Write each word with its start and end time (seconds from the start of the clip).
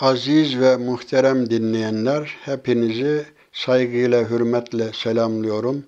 Aziz 0.00 0.60
ve 0.60 0.76
muhterem 0.76 1.50
dinleyenler, 1.50 2.36
hepinizi 2.44 3.24
saygıyla, 3.52 4.30
hürmetle 4.30 4.92
selamlıyorum. 4.92 5.84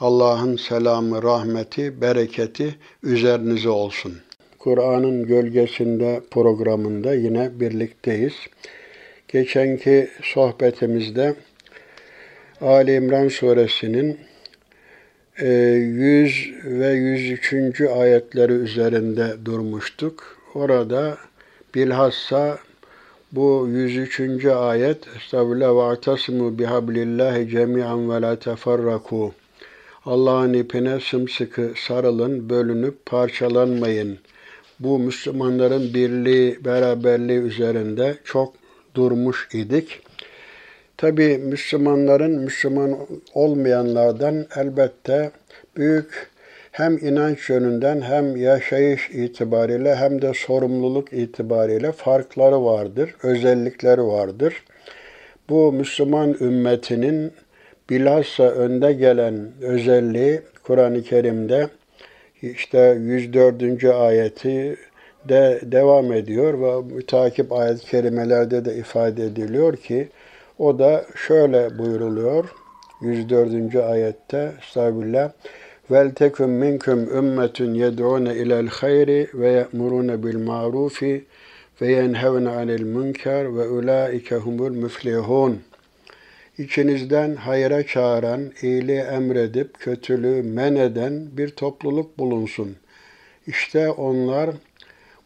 Allah'ın 0.00 0.56
selamı, 0.56 1.22
rahmeti, 1.22 2.00
bereketi 2.00 2.76
üzerinize 3.02 3.68
olsun. 3.68 4.12
Kur'an'ın 4.58 5.26
gölgesinde 5.26 6.20
programında 6.30 7.14
yine 7.14 7.60
birlikteyiz. 7.60 8.34
Geçenki 9.28 10.10
sohbetimizde 10.22 11.34
Ali 12.60 12.94
İmran 12.94 13.28
suresinin 13.28 14.18
100 15.40 15.44
e, 15.44 16.80
ve 16.80 16.92
103. 16.92 17.80
ayetleri 17.80 18.52
üzerinde 18.52 19.44
durmuştuk. 19.44 20.36
Orada 20.54 21.18
bilhassa 21.74 22.58
bu 23.32 23.68
103. 23.68 24.44
ayet 24.44 24.98
Estağfirullah 25.16 25.76
ve 25.76 25.82
atasimu 25.82 26.58
bihablillahi 26.58 27.48
cemi'an 27.48 28.10
ve 28.10 28.22
la 28.22 28.38
teferraku. 28.38 29.34
Allah'ın 30.04 30.52
ipine 30.52 31.00
sımsıkı 31.00 31.72
sarılın, 31.76 32.50
bölünüp 32.50 33.06
parçalanmayın. 33.06 34.18
Bu 34.80 34.98
Müslümanların 34.98 35.94
birliği, 35.94 36.64
beraberliği 36.64 37.38
üzerinde 37.38 38.16
çok 38.24 38.54
durmuş 38.94 39.48
idik. 39.52 40.00
Tabi 40.96 41.38
Müslümanların 41.38 42.40
Müslüman 42.40 42.96
olmayanlardan 43.34 44.46
elbette 44.56 45.30
büyük 45.76 46.30
hem 46.78 46.98
inanç 46.98 47.50
yönünden 47.50 48.00
hem 48.00 48.36
yaşayış 48.36 49.10
itibariyle 49.10 49.94
hem 49.94 50.22
de 50.22 50.32
sorumluluk 50.34 51.12
itibariyle 51.12 51.92
farkları 51.92 52.64
vardır, 52.64 53.14
özellikleri 53.22 54.06
vardır. 54.06 54.62
Bu 55.48 55.72
Müslüman 55.72 56.36
ümmetinin 56.40 57.32
bilhassa 57.90 58.42
önde 58.42 58.92
gelen 58.92 59.48
özelliği 59.60 60.40
Kur'an-ı 60.62 61.02
Kerim'de 61.02 61.68
işte 62.42 62.98
104. 63.00 63.84
ayeti 63.84 64.76
de 65.28 65.60
devam 65.62 66.12
ediyor 66.12 66.60
ve 66.60 66.94
mütakip 66.94 67.52
ayet-i 67.52 67.86
kerimelerde 67.86 68.64
de 68.64 68.74
ifade 68.74 69.24
ediliyor 69.24 69.76
ki 69.76 70.08
o 70.58 70.78
da 70.78 71.04
şöyle 71.26 71.78
buyuruluyor 71.78 72.44
104. 73.00 73.76
ayette 73.76 74.52
Estağfirullah 74.62 75.30
Vel 75.90 76.10
tekun 76.14 76.50
minkum 76.50 77.16
ümmetun 77.16 77.74
yed'une 77.74 78.34
ilel 78.36 78.66
hayri 78.66 79.28
ve 79.34 79.48
ye'murune 79.50 80.22
bil 80.22 80.38
ma'rufi 80.38 81.24
ve 81.80 81.92
yenhevne 81.92 82.48
anil 82.48 82.82
münker 82.82 83.56
ve 83.56 83.68
ulaike 83.68 84.36
humul 84.36 84.70
müflihun. 84.70 85.60
İçinizden 86.58 87.34
hayra 87.34 87.86
çağıran, 87.86 88.40
iyiliği 88.62 89.00
emredip 89.00 89.78
kötülüğü 89.78 90.42
men 90.42 90.76
eden 90.76 91.26
bir 91.32 91.48
topluluk 91.48 92.18
bulunsun. 92.18 92.76
İşte 93.46 93.90
onlar 93.90 94.50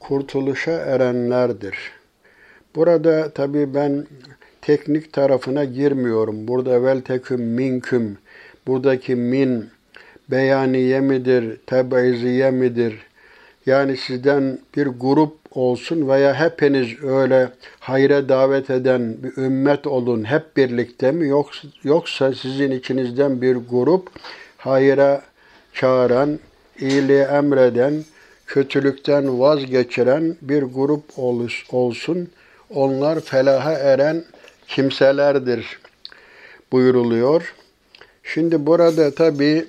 kurtuluşa 0.01 0.73
erenlerdir. 0.73 1.77
Burada 2.75 3.31
tabii 3.31 3.75
ben 3.75 4.07
teknik 4.61 5.13
tarafına 5.13 5.65
girmiyorum. 5.65 6.49
Burada 6.49 6.83
vel 6.83 7.01
teküm 7.01 7.41
minküm, 7.41 8.19
buradaki 8.67 9.15
min 9.15 9.65
beyaniye 10.31 11.01
midir, 11.01 11.57
tebaiziye 11.67 12.51
midir? 12.51 12.99
Yani 13.67 13.97
sizden 13.97 14.59
bir 14.77 14.87
grup 14.87 15.37
olsun 15.51 16.09
veya 16.09 16.35
hepiniz 16.35 17.03
öyle 17.05 17.49
hayra 17.81 18.29
davet 18.29 18.71
eden 18.71 19.17
bir 19.23 19.43
ümmet 19.43 19.87
olun 19.87 20.25
hep 20.25 20.57
birlikte 20.57 21.13
mi? 21.13 21.29
Yoksa, 21.29 21.69
yoksa 21.85 22.35
sizin 22.35 22.71
içinizden 22.71 23.43
bir 23.43 23.57
grup 23.57 24.09
hayra 24.59 25.23
çağıran, 25.73 26.39
iyiliği 26.79 27.23
emreden, 27.23 28.05
kötülükten 28.47 29.41
vazgeçiren 29.41 30.37
bir 30.43 30.63
grup 30.63 31.05
olsun. 31.71 32.29
Onlar 32.75 33.21
felaha 33.21 33.73
eren 33.73 34.25
kimselerdir 34.69 35.79
buyuruluyor. 36.73 37.55
Şimdi 38.23 38.67
burada 38.67 39.15
tabi 39.15 39.65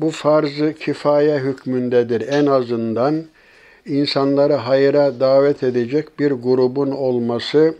bu 0.00 0.10
farz-ı 0.10 0.74
kifaye 0.74 1.38
hükmündedir. 1.38 2.28
En 2.28 2.46
azından 2.46 3.24
insanları 3.86 4.54
hayra 4.54 5.20
davet 5.20 5.62
edecek 5.62 6.18
bir 6.18 6.30
grubun 6.30 6.90
olması 6.90 7.74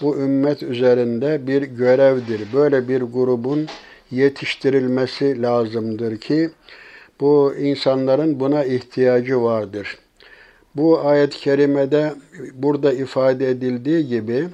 bu 0.00 0.16
ümmet 0.16 0.62
üzerinde 0.62 1.46
bir 1.46 1.62
görevdir. 1.62 2.40
Böyle 2.54 2.88
bir 2.88 3.00
grubun 3.02 3.66
yetiştirilmesi 4.10 5.42
lazımdır 5.42 6.16
ki 6.16 6.50
bu 7.20 7.54
insanların 7.58 8.40
buna 8.40 8.64
ihtiyacı 8.64 9.42
vardır. 9.42 9.98
Bu 10.76 11.00
ayet-i 11.00 11.38
kerimede 11.38 12.12
burada 12.54 12.92
ifade 12.92 13.50
edildiği 13.50 14.06
gibi 14.06 14.48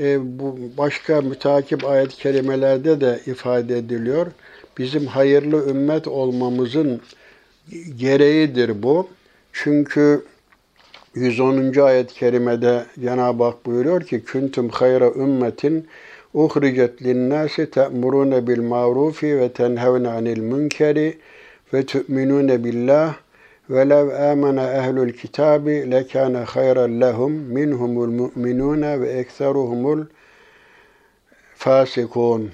e, 0.00 0.38
bu 0.38 0.58
başka 0.78 1.20
mütakip 1.20 1.84
ayet-i 1.84 2.16
kerimelerde 2.16 3.00
de 3.00 3.20
ifade 3.26 3.78
ediliyor 3.78 4.26
bizim 4.78 5.06
hayırlı 5.06 5.70
ümmet 5.70 6.08
olmamızın 6.08 7.00
gereğidir 7.96 8.82
bu. 8.82 9.08
Çünkü 9.52 10.24
110. 11.14 11.80
ayet-i 11.80 12.14
kerimede 12.14 12.84
Cenab-ı 13.00 13.44
Hak 13.44 13.66
buyuruyor 13.66 14.02
ki 14.02 14.24
Küntüm 14.24 14.68
hayra 14.68 15.10
ümmetin 15.10 15.88
uhricet 16.34 17.02
linnâsi 17.02 17.70
te'murûne 17.70 18.46
bil 18.46 18.60
ma'rufi 18.60 19.38
ve 19.38 19.52
tenhevne 19.52 20.08
anil 20.08 20.38
münkeri 20.38 21.18
ve 21.74 21.86
tu'minûne 21.86 22.64
billah 22.64 23.14
ve 23.70 23.88
lev 23.88 24.08
âmene 24.08 24.62
ehlül 24.62 25.12
kitabi 25.12 25.90
lekâne 25.90 26.38
hayran 26.38 27.00
lehum 27.00 27.32
minhumul 27.32 28.08
mu'minûne 28.08 29.00
ve 29.00 29.08
ekseruhumul 29.08 30.04
fasikûn. 31.54 32.50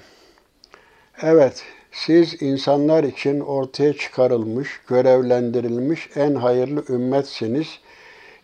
Evet, 1.21 1.63
siz 1.91 2.41
insanlar 2.41 3.03
için 3.03 3.39
ortaya 3.39 3.93
çıkarılmış, 3.93 4.81
görevlendirilmiş 4.87 6.09
en 6.15 6.35
hayırlı 6.35 6.83
ümmetsiniz. 6.89 7.67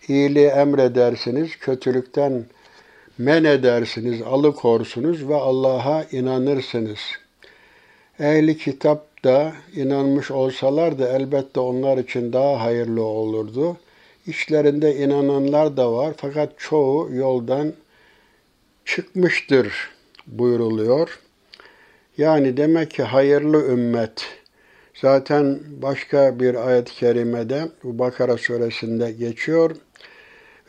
İyiliği 0.07 0.47
emredersiniz, 0.47 1.56
kötülükten 1.59 2.45
men 3.17 3.44
edersiniz, 3.44 4.22
alıkorsunuz 4.22 5.29
ve 5.29 5.35
Allah'a 5.35 6.03
inanırsınız. 6.11 7.00
Ehli 8.19 8.57
kitap 8.57 9.23
da 9.23 9.53
inanmış 9.75 10.31
olsalar 10.31 11.00
da 11.00 11.09
elbette 11.09 11.59
onlar 11.59 11.97
için 11.97 12.33
daha 12.33 12.63
hayırlı 12.63 13.03
olurdu. 13.03 13.77
İçlerinde 14.27 14.95
inananlar 14.95 15.77
da 15.77 15.94
var 15.94 16.13
fakat 16.17 16.50
çoğu 16.57 17.13
yoldan 17.13 17.73
çıkmıştır 18.85 19.89
buyuruluyor. 20.27 21.19
Yani 22.17 22.57
demek 22.57 22.91
ki 22.91 23.03
hayırlı 23.03 23.67
ümmet. 23.67 24.25
Zaten 25.01 25.59
başka 25.81 26.39
bir 26.39 26.67
ayet-i 26.67 26.93
kerimede 26.93 27.61
bu 27.83 27.99
Bakara 27.99 28.37
suresinde 28.37 29.11
geçiyor. 29.11 29.71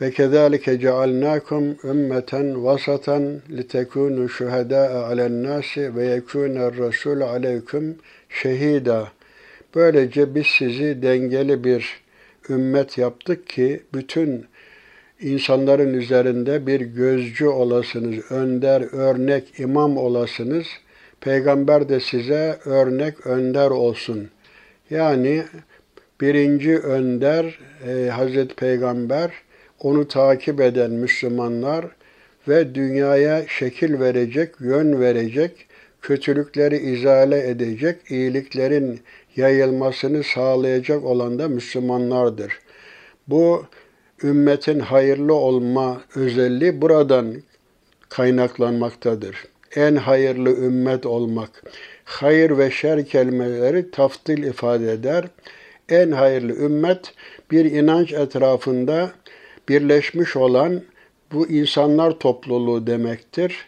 Ve 0.01 0.11
kezalike 0.11 0.79
cealnakum 0.79 1.77
ümmeten 1.83 2.63
vasatan 2.63 3.41
litekunu 3.49 4.29
şuhada'a 4.29 5.05
alen 5.05 5.43
nasi 5.43 5.95
ve 5.95 6.05
yekûner 6.05 6.77
rasul 6.77 7.21
aleyküm 7.21 7.95
şehida. 8.29 9.07
Böylece 9.75 10.35
biz 10.35 10.47
sizi 10.47 11.01
dengeli 11.01 11.63
bir 11.63 12.01
ümmet 12.49 12.97
yaptık 12.97 13.47
ki 13.47 13.83
bütün 13.93 14.45
insanların 15.19 15.93
üzerinde 15.93 16.67
bir 16.67 16.81
gözcü 16.81 17.47
olasınız, 17.47 18.31
önder, 18.31 18.81
örnek, 18.93 19.59
imam 19.59 19.97
olasınız.'' 19.97 20.86
Peygamber 21.21 21.89
de 21.89 21.99
size 21.99 22.59
örnek 22.65 23.27
önder 23.27 23.71
olsun. 23.71 24.29
Yani 24.89 25.43
birinci 26.21 26.77
önder 26.77 27.59
e, 27.87 28.09
Hazreti 28.09 28.55
Peygamber, 28.55 29.31
onu 29.79 30.07
takip 30.07 30.61
eden 30.61 30.91
Müslümanlar 30.91 31.85
ve 32.47 32.75
dünyaya 32.75 33.47
şekil 33.47 33.99
verecek, 33.99 34.55
yön 34.59 34.99
verecek, 34.99 35.67
kötülükleri 36.01 36.77
izale 36.77 37.49
edecek, 37.49 37.95
iyiliklerin 38.09 38.99
yayılmasını 39.35 40.23
sağlayacak 40.23 41.03
olan 41.03 41.39
da 41.39 41.47
Müslümanlardır. 41.47 42.59
Bu 43.27 43.65
ümmetin 44.23 44.79
hayırlı 44.79 45.33
olma 45.33 46.01
özelliği 46.15 46.81
buradan 46.81 47.35
kaynaklanmaktadır 48.09 49.47
en 49.77 49.95
hayırlı 49.95 50.49
ümmet 50.49 51.05
olmak. 51.05 51.63
Hayır 52.05 52.57
ve 52.57 52.71
şer 52.71 53.05
kelimeleri 53.05 53.91
taftil 53.91 54.43
ifade 54.43 54.91
eder. 54.91 55.25
En 55.89 56.11
hayırlı 56.11 56.53
ümmet 56.53 57.13
bir 57.51 57.65
inanç 57.65 58.13
etrafında 58.13 59.11
birleşmiş 59.69 60.35
olan 60.35 60.81
bu 61.31 61.47
insanlar 61.47 62.11
topluluğu 62.19 62.87
demektir. 62.87 63.67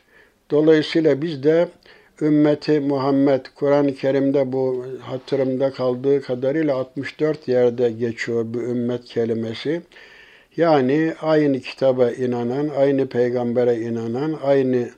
Dolayısıyla 0.51 1.21
biz 1.21 1.43
de 1.43 1.67
ümmeti 2.21 2.79
Muhammed 2.79 3.45
Kur'an-ı 3.55 3.95
Kerim'de 3.95 4.51
bu 4.51 4.85
hatırımda 5.01 5.71
kaldığı 5.71 6.21
kadarıyla 6.21 6.75
64 6.75 7.47
yerde 7.47 7.91
geçiyor 7.91 8.45
bu 8.47 8.61
ümmet 8.61 9.05
kelimesi. 9.05 9.81
Yani 10.57 11.13
aynı 11.21 11.59
kitaba 11.59 12.11
inanan, 12.11 12.69
aynı 12.77 13.07
peygambere 13.07 13.77
inanan, 13.77 14.39
aynı 14.43 14.89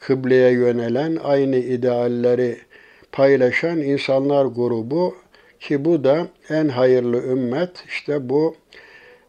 kıbleye 0.00 0.50
yönelen, 0.50 1.18
aynı 1.24 1.56
idealleri 1.56 2.56
paylaşan 3.12 3.80
insanlar 3.80 4.44
grubu 4.44 5.14
ki 5.60 5.84
bu 5.84 6.04
da 6.04 6.26
en 6.48 6.68
hayırlı 6.68 7.16
ümmet. 7.16 7.70
İşte 7.88 8.28
bu 8.28 8.56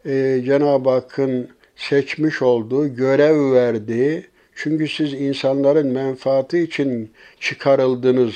e, 0.06 0.42
Cenab-ı 0.44 0.90
Hakk'ın 0.90 1.48
seçmiş 1.76 2.42
olduğu, 2.42 2.94
görev 2.94 3.52
verdiği, 3.52 4.26
çünkü 4.54 4.88
siz 4.88 5.12
insanların 5.12 5.86
menfaati 5.86 6.58
için 6.58 7.10
çıkarıldınız, 7.40 8.34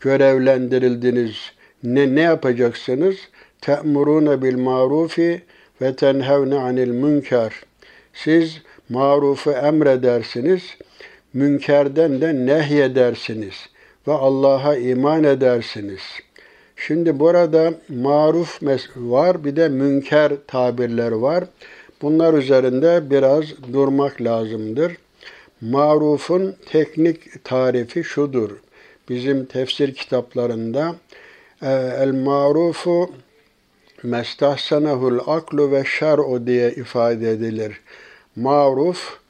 görevlendirildiniz. 0.00 1.36
Ne 1.82 2.14
ne 2.14 2.20
yapacaksınız? 2.20 3.16
Te'murune 3.60 4.42
bil 4.42 4.58
marufi 4.58 5.42
ve 5.82 5.96
tenhevne 5.96 6.54
anil 6.54 6.88
münker. 6.88 7.52
Siz 8.12 8.62
marufu 8.88 9.52
emredersiniz, 9.52 10.62
münkerden 11.36 12.20
de 12.20 12.46
nehyedersiniz 12.46 13.54
ve 14.08 14.12
Allah'a 14.12 14.76
iman 14.76 15.24
edersiniz. 15.24 16.00
Şimdi 16.76 17.20
burada 17.20 17.74
maruf 17.88 18.62
var, 18.96 19.44
bir 19.44 19.56
de 19.56 19.68
münker 19.68 20.32
tabirler 20.46 21.12
var. 21.12 21.44
Bunlar 22.02 22.34
üzerinde 22.34 23.10
biraz 23.10 23.44
durmak 23.72 24.22
lazımdır. 24.22 24.96
Marufun 25.60 26.54
teknik 26.70 27.44
tarifi 27.44 28.04
şudur. 28.04 28.50
Bizim 29.08 29.44
tefsir 29.44 29.94
kitaplarında 29.94 30.94
e, 31.62 31.70
el 32.00 32.12
marufu 32.12 33.10
mestahsanehul 34.02 35.18
aklu 35.26 35.70
ve 35.70 35.84
şer'u 35.84 36.46
diye 36.46 36.70
ifade 36.70 37.30
edilir. 37.30 37.80
Maruf 38.36 39.25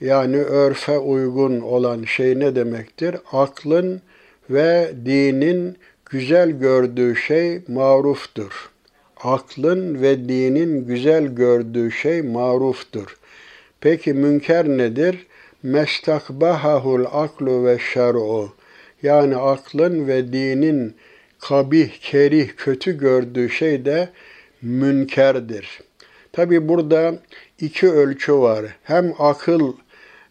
yani 0.00 0.36
örfe 0.36 0.98
uygun 0.98 1.60
olan 1.60 2.04
şey 2.04 2.38
ne 2.38 2.56
demektir? 2.56 3.16
Aklın 3.32 4.02
ve 4.50 4.92
dinin 5.06 5.76
güzel 6.10 6.50
gördüğü 6.50 7.16
şey 7.16 7.62
maruftur. 7.68 8.70
Aklın 9.22 10.02
ve 10.02 10.28
dinin 10.28 10.86
güzel 10.86 11.26
gördüğü 11.26 11.90
şey 11.92 12.22
maruftur. 12.22 13.16
Peki 13.80 14.12
münker 14.12 14.68
nedir? 14.68 15.26
Mestakbahahul 15.62 17.04
aklu 17.12 17.64
ve 17.66 17.78
şer'u. 17.78 18.52
Yani 19.02 19.36
aklın 19.36 20.06
ve 20.06 20.32
dinin 20.32 20.94
kabih, 21.38 21.90
kerih, 22.00 22.48
kötü 22.56 22.98
gördüğü 22.98 23.50
şey 23.50 23.84
de 23.84 24.08
münkerdir. 24.62 25.80
Tabi 26.32 26.68
burada 26.68 27.14
iki 27.60 27.90
ölçü 27.90 28.34
var. 28.34 28.64
Hem 28.82 29.14
akıl 29.18 29.72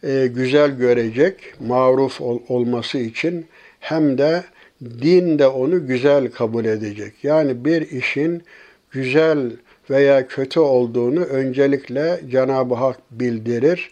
e, 0.03 0.27
güzel 0.27 0.71
görecek, 0.71 1.53
maruf 1.59 2.21
ol, 2.21 2.39
olması 2.47 2.97
için 2.97 3.45
hem 3.79 4.17
de 4.17 4.43
din 4.81 5.39
de 5.39 5.47
onu 5.47 5.87
güzel 5.87 6.31
kabul 6.31 6.65
edecek. 6.65 7.13
Yani 7.23 7.65
bir 7.65 7.91
işin 7.91 8.43
güzel 8.91 9.51
veya 9.89 10.27
kötü 10.27 10.59
olduğunu 10.59 11.19
öncelikle 11.19 12.19
Cenab-ı 12.29 12.75
Hak 12.75 12.97
bildirir. 13.11 13.91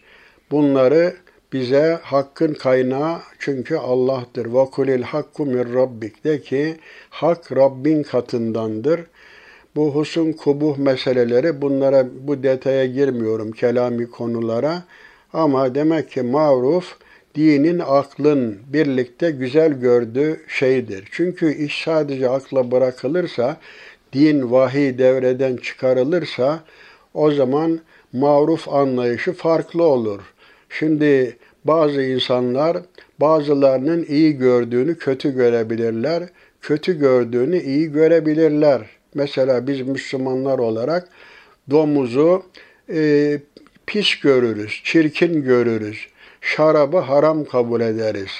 Bunları 0.51 1.13
bize 1.53 1.99
hakkın 2.03 2.53
kaynağı 2.53 3.17
çünkü 3.39 3.75
Allah'tır. 3.75 4.45
Vakulil 4.45 5.03
hakku 5.03 5.45
min 5.45 5.73
rabbik 5.73 6.23
de 6.23 6.41
ki 6.41 6.75
hak 7.09 7.51
Rabbin 7.51 8.03
katındandır. 8.03 9.01
Bu 9.75 9.95
husun 9.95 10.31
kubuh 10.31 10.77
meseleleri 10.77 11.61
bunlara 11.61 12.07
bu 12.21 12.43
detaya 12.43 12.85
girmiyorum 12.85 13.51
kelami 13.51 14.09
konulara. 14.09 14.83
Ama 15.35 15.75
demek 15.75 16.11
ki 16.11 16.21
maruf 16.21 16.95
dinin 17.35 17.81
aklın 17.87 18.59
birlikte 18.73 19.31
güzel 19.31 19.73
gördüğü 19.73 20.39
şeydir. 20.47 21.07
Çünkü 21.11 21.53
iş 21.53 21.83
sadece 21.83 22.29
akla 22.29 22.71
bırakılırsa, 22.71 23.57
din 24.13 24.51
vahiy 24.51 24.97
devreden 24.97 25.57
çıkarılırsa 25.57 26.59
o 27.13 27.31
zaman 27.31 27.79
maruf 28.13 28.69
anlayışı 28.69 29.33
farklı 29.33 29.83
olur. 29.83 30.21
Şimdi 30.69 31.38
bazı 31.65 32.01
insanlar 32.01 32.77
bazılarının 33.19 34.05
iyi 34.09 34.38
gördüğünü 34.38 34.97
kötü 34.97 35.35
görebilirler, 35.35 36.23
kötü 36.61 36.99
gördüğünü 36.99 37.61
iyi 37.61 37.91
görebilirler. 37.91 38.81
Mesela 39.13 39.67
biz 39.67 39.81
Müslümanlar 39.81 40.59
olarak 40.59 41.07
domuzu 41.69 42.43
e, 42.89 43.39
pis 43.87 44.19
görürüz, 44.19 44.81
çirkin 44.83 45.43
görürüz. 45.43 46.07
Şarabı 46.41 46.97
haram 46.97 47.45
kabul 47.45 47.81
ederiz. 47.81 48.31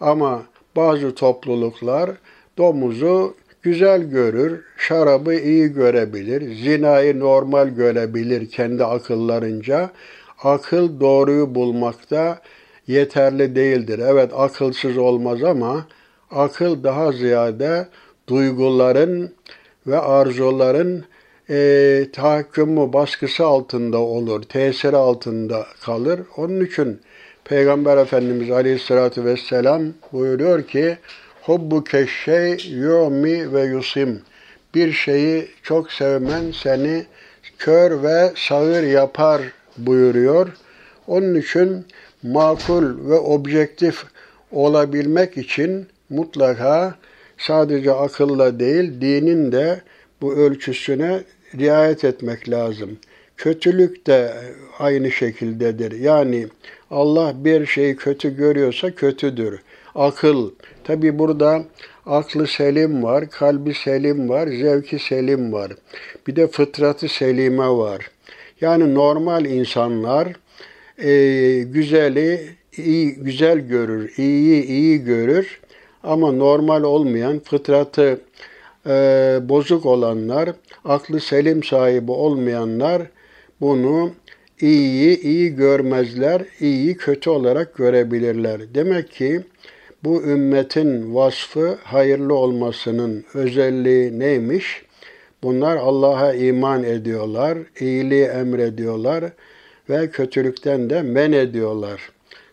Ama 0.00 0.42
bazı 0.76 1.14
topluluklar 1.14 2.10
domuzu 2.58 3.34
güzel 3.62 4.02
görür, 4.02 4.64
şarabı 4.76 5.34
iyi 5.34 5.68
görebilir, 5.68 6.54
zinayı 6.54 7.20
normal 7.20 7.68
görebilir 7.68 8.50
kendi 8.50 8.84
akıllarınca. 8.84 9.90
Akıl 10.42 11.00
doğruyu 11.00 11.54
bulmakta 11.54 12.38
yeterli 12.86 13.54
değildir. 13.56 14.00
Evet 14.06 14.32
akılsız 14.36 14.98
olmaz 14.98 15.44
ama 15.44 15.86
akıl 16.30 16.84
daha 16.84 17.12
ziyade 17.12 17.88
duyguların 18.28 19.34
ve 19.86 19.98
arzuların 19.98 21.04
e, 21.50 22.06
tahakkümü, 22.12 22.92
baskısı 22.92 23.44
altında 23.44 23.98
olur, 23.98 24.42
tesiri 24.42 24.96
altında 24.96 25.66
kalır. 25.80 26.20
Onun 26.36 26.64
için 26.64 27.00
Peygamber 27.44 27.96
Efendimiz 27.96 28.50
Aleyhisselatü 28.50 29.24
Vesselam 29.24 29.82
buyuruyor 30.12 30.62
ki 30.62 30.98
Hubbu 31.42 31.84
keşşey 31.84 32.56
yumi 32.70 33.52
ve 33.52 33.62
yusim. 33.62 34.20
Bir 34.74 34.92
şeyi 34.92 35.48
çok 35.62 35.92
sevmen 35.92 36.52
seni 36.62 37.04
kör 37.58 38.02
ve 38.02 38.32
sağır 38.36 38.82
yapar 38.82 39.42
buyuruyor. 39.78 40.48
Onun 41.06 41.34
için 41.34 41.86
makul 42.22 43.10
ve 43.10 43.14
objektif 43.14 44.04
olabilmek 44.52 45.36
için 45.36 45.86
mutlaka 46.10 46.94
sadece 47.38 47.92
akılla 47.92 48.60
değil 48.60 49.00
dinin 49.00 49.52
de 49.52 49.80
bu 50.20 50.34
ölçüsüne 50.34 51.20
riayet 51.58 52.04
etmek 52.04 52.50
lazım. 52.50 52.98
Kötülük 53.36 54.06
de 54.06 54.32
aynı 54.78 55.10
şekildedir. 55.10 56.00
Yani 56.00 56.46
Allah 56.90 57.44
bir 57.44 57.66
şeyi 57.66 57.96
kötü 57.96 58.36
görüyorsa 58.36 58.94
kötüdür. 58.94 59.60
Akıl, 59.94 60.50
tabi 60.84 61.18
burada 61.18 61.64
aklı 62.06 62.46
selim 62.46 63.02
var, 63.02 63.30
kalbi 63.30 63.74
selim 63.74 64.28
var, 64.28 64.48
zevki 64.48 64.98
selim 64.98 65.52
var. 65.52 65.72
Bir 66.26 66.36
de 66.36 66.46
fıtratı 66.46 67.08
selime 67.08 67.68
var. 67.68 68.10
Yani 68.60 68.94
normal 68.94 69.44
insanlar 69.44 70.28
e, 70.98 71.12
güzeli 71.62 72.40
iyi, 72.76 73.14
güzel 73.14 73.58
görür, 73.58 74.12
iyiyi 74.16 74.64
iyi 74.64 75.04
görür. 75.04 75.60
Ama 76.02 76.32
normal 76.32 76.82
olmayan, 76.82 77.38
fıtratı 77.38 78.20
e, 78.86 78.92
bozuk 79.42 79.86
olanlar, 79.86 80.50
aklı 80.84 81.20
selim 81.20 81.64
sahibi 81.64 82.12
olmayanlar 82.12 83.02
bunu 83.60 84.12
iyiyi 84.60 85.20
iyi 85.20 85.56
görmezler, 85.56 86.42
iyiyi 86.60 86.96
kötü 86.96 87.30
olarak 87.30 87.74
görebilirler. 87.74 88.74
Demek 88.74 89.10
ki 89.10 89.40
bu 90.04 90.22
ümmetin 90.22 91.14
vasfı 91.14 91.78
hayırlı 91.84 92.34
olmasının 92.34 93.24
özelliği 93.34 94.18
neymiş? 94.18 94.82
Bunlar 95.42 95.76
Allah'a 95.76 96.34
iman 96.34 96.84
ediyorlar, 96.84 97.58
iyiliği 97.80 98.24
emrediyorlar 98.24 99.24
ve 99.90 100.10
kötülükten 100.10 100.90
de 100.90 101.02
men 101.02 101.32
ediyorlar. 101.32 102.10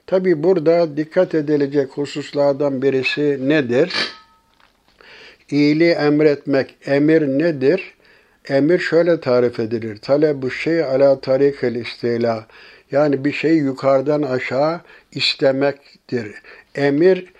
Tabi 0.07 0.43
burada 0.43 0.97
dikkat 0.97 1.35
edilecek 1.35 1.89
hususlardan 1.89 2.81
birisi 2.81 3.49
nedir? 3.49 4.16
İyiliği 5.51 5.91
emretmek, 5.91 6.75
emir 6.85 7.21
nedir? 7.21 7.93
Emir 8.49 8.79
şöyle 8.79 9.19
tarif 9.19 9.59
edilir. 9.59 9.97
Talebu 9.97 10.51
şey 10.51 10.83
ala 10.83 11.21
tarikel 11.21 11.75
istila. 11.75 12.47
Yani 12.91 13.25
bir 13.25 13.31
şey 13.31 13.57
yukarıdan 13.57 14.21
aşağı 14.21 14.81
istemektir. 15.11 16.31
Emir 16.75 17.33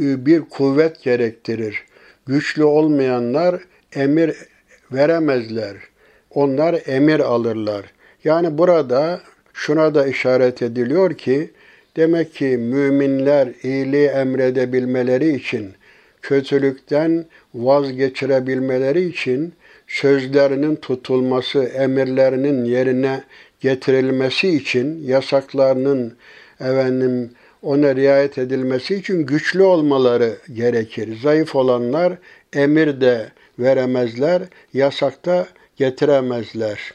e, 0.00 0.26
bir 0.26 0.40
kuvvet 0.40 1.02
gerektirir. 1.02 1.84
Güçlü 2.26 2.64
olmayanlar 2.64 3.60
emir 3.94 4.36
veremezler. 4.92 5.76
Onlar 6.30 6.82
emir 6.86 7.20
alırlar. 7.20 7.84
Yani 8.24 8.58
burada 8.58 9.20
şuna 9.52 9.94
da 9.94 10.06
işaret 10.06 10.62
ediliyor 10.62 11.14
ki 11.14 11.50
demek 11.96 12.34
ki 12.34 12.44
müminler 12.44 13.48
iyiliği 13.62 14.08
emredebilmeleri 14.08 15.34
için, 15.34 15.72
kötülükten 16.22 17.24
vazgeçirebilmeleri 17.54 19.04
için 19.04 19.52
sözlerinin 19.88 20.76
tutulması, 20.76 21.64
emirlerinin 21.64 22.64
yerine 22.64 23.24
getirilmesi 23.60 24.48
için, 24.48 25.04
yasaklarının 25.06 26.16
efendim 26.60 27.30
ona 27.62 27.96
riayet 27.96 28.38
edilmesi 28.38 28.94
için 28.94 29.26
güçlü 29.26 29.62
olmaları 29.62 30.36
gerekir. 30.52 31.18
Zayıf 31.22 31.56
olanlar 31.56 32.12
emir 32.52 33.00
de 33.00 33.28
veremezler, 33.58 34.42
yasakta 34.74 35.46
getiremezler. 35.76 36.94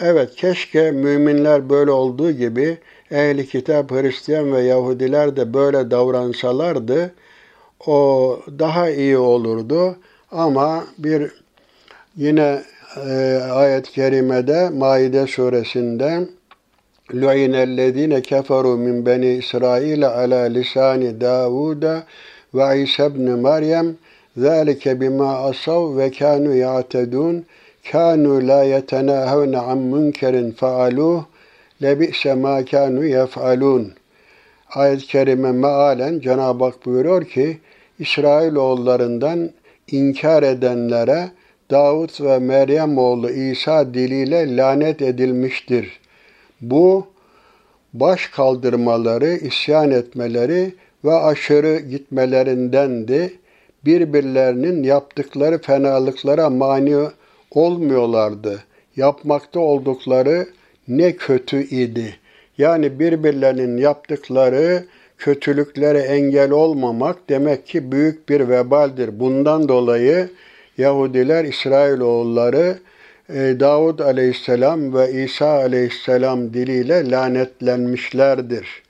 Evet 0.00 0.36
keşke 0.36 0.90
müminler 0.90 1.70
böyle 1.70 1.90
olduğu 1.90 2.30
gibi 2.30 2.78
ehli 3.10 3.46
kitap 3.46 3.90
Hristiyan 3.90 4.52
ve 4.52 4.60
Yahudiler 4.60 5.36
de 5.36 5.54
böyle 5.54 5.90
davransalardı 5.90 7.12
o 7.86 8.40
daha 8.58 8.90
iyi 8.90 9.18
olurdu. 9.18 9.96
Ama 10.32 10.84
bir 10.98 11.32
yine 12.16 12.62
e, 12.96 13.40
ayet-i 13.52 13.92
kerimede 13.92 14.68
Maide 14.68 15.26
suresinde 15.26 16.20
Lu'inellezine 17.14 18.22
keferu 18.22 18.76
min 18.76 19.06
beni 19.06 19.32
İsrail 19.34 20.06
ala 20.08 20.42
lisani 20.42 21.20
Davuda 21.20 22.02
ve 22.54 22.82
İsa 22.82 23.06
ibn 23.06 23.22
Meryem 23.22 23.96
zâlike 24.36 25.00
bima 25.00 25.38
asav 25.38 25.96
ve 25.96 26.10
kânu 26.10 26.54
ya'tedûn 26.54 27.44
kânu 27.90 28.48
la 28.48 28.62
yetenâhevne 28.64 29.58
an 29.58 29.78
münkerin 29.78 30.50
faaluh 30.50 31.24
lebi'se 31.82 32.34
mâ 32.34 32.64
kânu 32.64 33.04
yef'alûn 33.04 33.99
Ayet-i 34.74 35.06
Kerime 35.06 35.52
mealen 35.52 36.20
Cenab-ı 36.20 36.64
Hak 36.64 36.86
buyuruyor 36.86 37.24
ki 37.24 37.58
İsrailoğullarından 37.98 39.50
inkar 39.90 40.42
edenlere 40.42 41.30
Davut 41.70 42.20
ve 42.20 42.38
Meryem 42.38 42.98
oğlu 42.98 43.30
İsa 43.30 43.94
diliyle 43.94 44.56
lanet 44.56 45.02
edilmiştir. 45.02 46.00
Bu 46.60 47.06
baş 47.94 48.26
kaldırmaları, 48.26 49.28
isyan 49.28 49.90
etmeleri 49.90 50.74
ve 51.04 51.14
aşırı 51.14 51.78
gitmelerindendi. 51.78 53.38
Birbirlerinin 53.84 54.82
yaptıkları 54.82 55.58
fenalıklara 55.58 56.50
mani 56.50 56.96
olmuyorlardı. 57.50 58.64
Yapmakta 58.96 59.60
oldukları 59.60 60.46
ne 60.88 61.16
kötü 61.16 61.62
idi. 61.62 62.19
Yani 62.60 62.98
birbirlerinin 62.98 63.76
yaptıkları 63.76 64.84
kötülüklere 65.18 65.98
engel 65.98 66.50
olmamak 66.50 67.16
demek 67.28 67.66
ki 67.66 67.92
büyük 67.92 68.28
bir 68.28 68.48
vebaldir. 68.48 69.20
Bundan 69.20 69.68
dolayı 69.68 70.28
Yahudiler 70.78 71.44
İsrailoğulları 71.44 72.78
e, 73.28 73.60
Davud 73.60 73.98
aleyhisselam 73.98 74.94
ve 74.94 75.12
İsa 75.12 75.46
aleyhisselam 75.46 76.54
diliyle 76.54 77.10
lanetlenmişlerdir. 77.10 78.82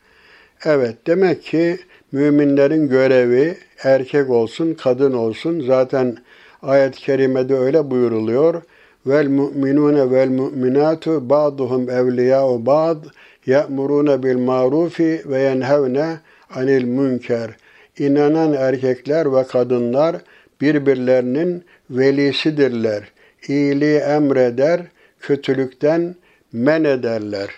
Evet 0.65 0.97
demek 1.07 1.43
ki 1.43 1.79
müminlerin 2.13 2.89
görevi 2.89 3.57
erkek 3.85 4.31
olsun, 4.31 4.75
kadın 4.75 5.13
olsun 5.13 5.65
zaten 5.67 6.17
ayet-i 6.63 7.01
kerimede 7.01 7.55
öyle 7.55 7.91
buyuruluyor. 7.91 8.63
Vel 9.07 9.29
mu'minune 9.29 10.11
vel 10.11 10.29
mu'minatu 10.29 11.31
ba'duhum 11.31 11.91
evliya'u 11.91 12.67
ba'd 12.67 13.05
ya'muruna 13.51 14.23
bil 14.23 14.39
marufi 14.39 15.23
ve 15.27 15.39
yenhevne 15.41 16.19
anil 16.55 16.85
münker. 16.85 17.51
İnanan 17.99 18.53
erkekler 18.53 19.33
ve 19.33 19.45
kadınlar 19.45 20.17
birbirlerinin 20.61 21.65
velisidirler. 21.91 23.03
İyiliği 23.49 23.99
emreder, 23.99 24.81
kötülükten 25.21 26.15
men 26.53 26.85
ederler. 26.85 27.51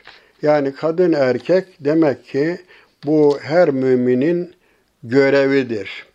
Yani 0.43 0.75
kadın 0.75 1.13
erkek 1.13 1.65
demek 1.81 2.25
ki 2.25 2.59
bu 3.07 3.39
her 3.41 3.71
müminin 3.71 4.55
görevidir. 5.03 6.07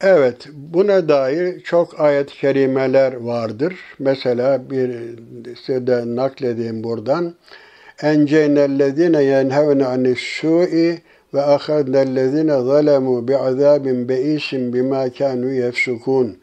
Evet, 0.00 0.48
buna 0.52 1.08
dair 1.08 1.60
çok 1.60 2.00
ayet-i 2.00 2.34
kerimeler 2.34 3.12
vardır. 3.12 3.74
Mesela 3.98 4.70
bir 4.70 4.90
size 5.56 5.86
de 5.86 6.02
nakledeyim 6.16 6.84
buradan. 6.84 7.34
Enceynellezine 8.02 9.22
yenhevne 9.22 9.86
anis-su'i 9.86 10.98
ve 11.34 11.42
ahadnellezine 11.42 12.60
zalemu 12.60 13.28
bi'azabin 13.28 14.08
beisin 14.08 14.72
bima 14.72 15.10
kanu 15.18 15.52
yefsukun. 15.52 16.38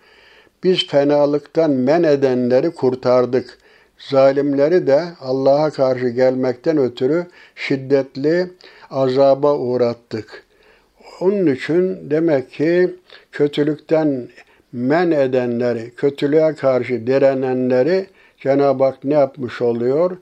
Biz 0.63 0.87
fenalıktan 0.87 1.71
men 1.71 2.03
edenleri 2.03 2.71
kurtardık. 2.71 3.57
Zalimleri 3.97 4.87
de 4.87 5.03
Allah'a 5.21 5.69
karşı 5.69 6.09
gelmekten 6.09 6.77
ötürü 6.77 7.25
şiddetli 7.55 8.47
azaba 8.89 9.57
uğrattık. 9.57 10.43
Onun 11.21 11.45
için 11.45 12.09
demek 12.09 12.51
ki 12.51 12.95
kötülükten 13.31 14.27
men 14.73 15.11
edenleri, 15.11 15.91
kötülüğe 15.97 16.55
karşı 16.55 17.07
direnenleri 17.07 18.05
Cenab-ı 18.37 18.83
Hak 18.83 19.03
ne 19.03 19.13
yapmış 19.13 19.61
oluyor? 19.61 20.17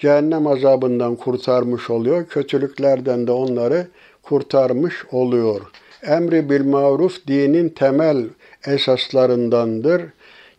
Cehennem 0.00 0.46
azabından 0.46 1.16
kurtarmış 1.16 1.90
oluyor. 1.90 2.26
Kötülüklerden 2.26 3.26
de 3.26 3.32
onları 3.32 3.86
kurtarmış 4.22 5.04
oluyor. 5.12 5.60
Emri 6.02 6.50
bil 6.50 6.64
maruf 6.64 7.26
dinin 7.26 7.68
temel 7.68 8.24
esaslarındandır. 8.66 10.02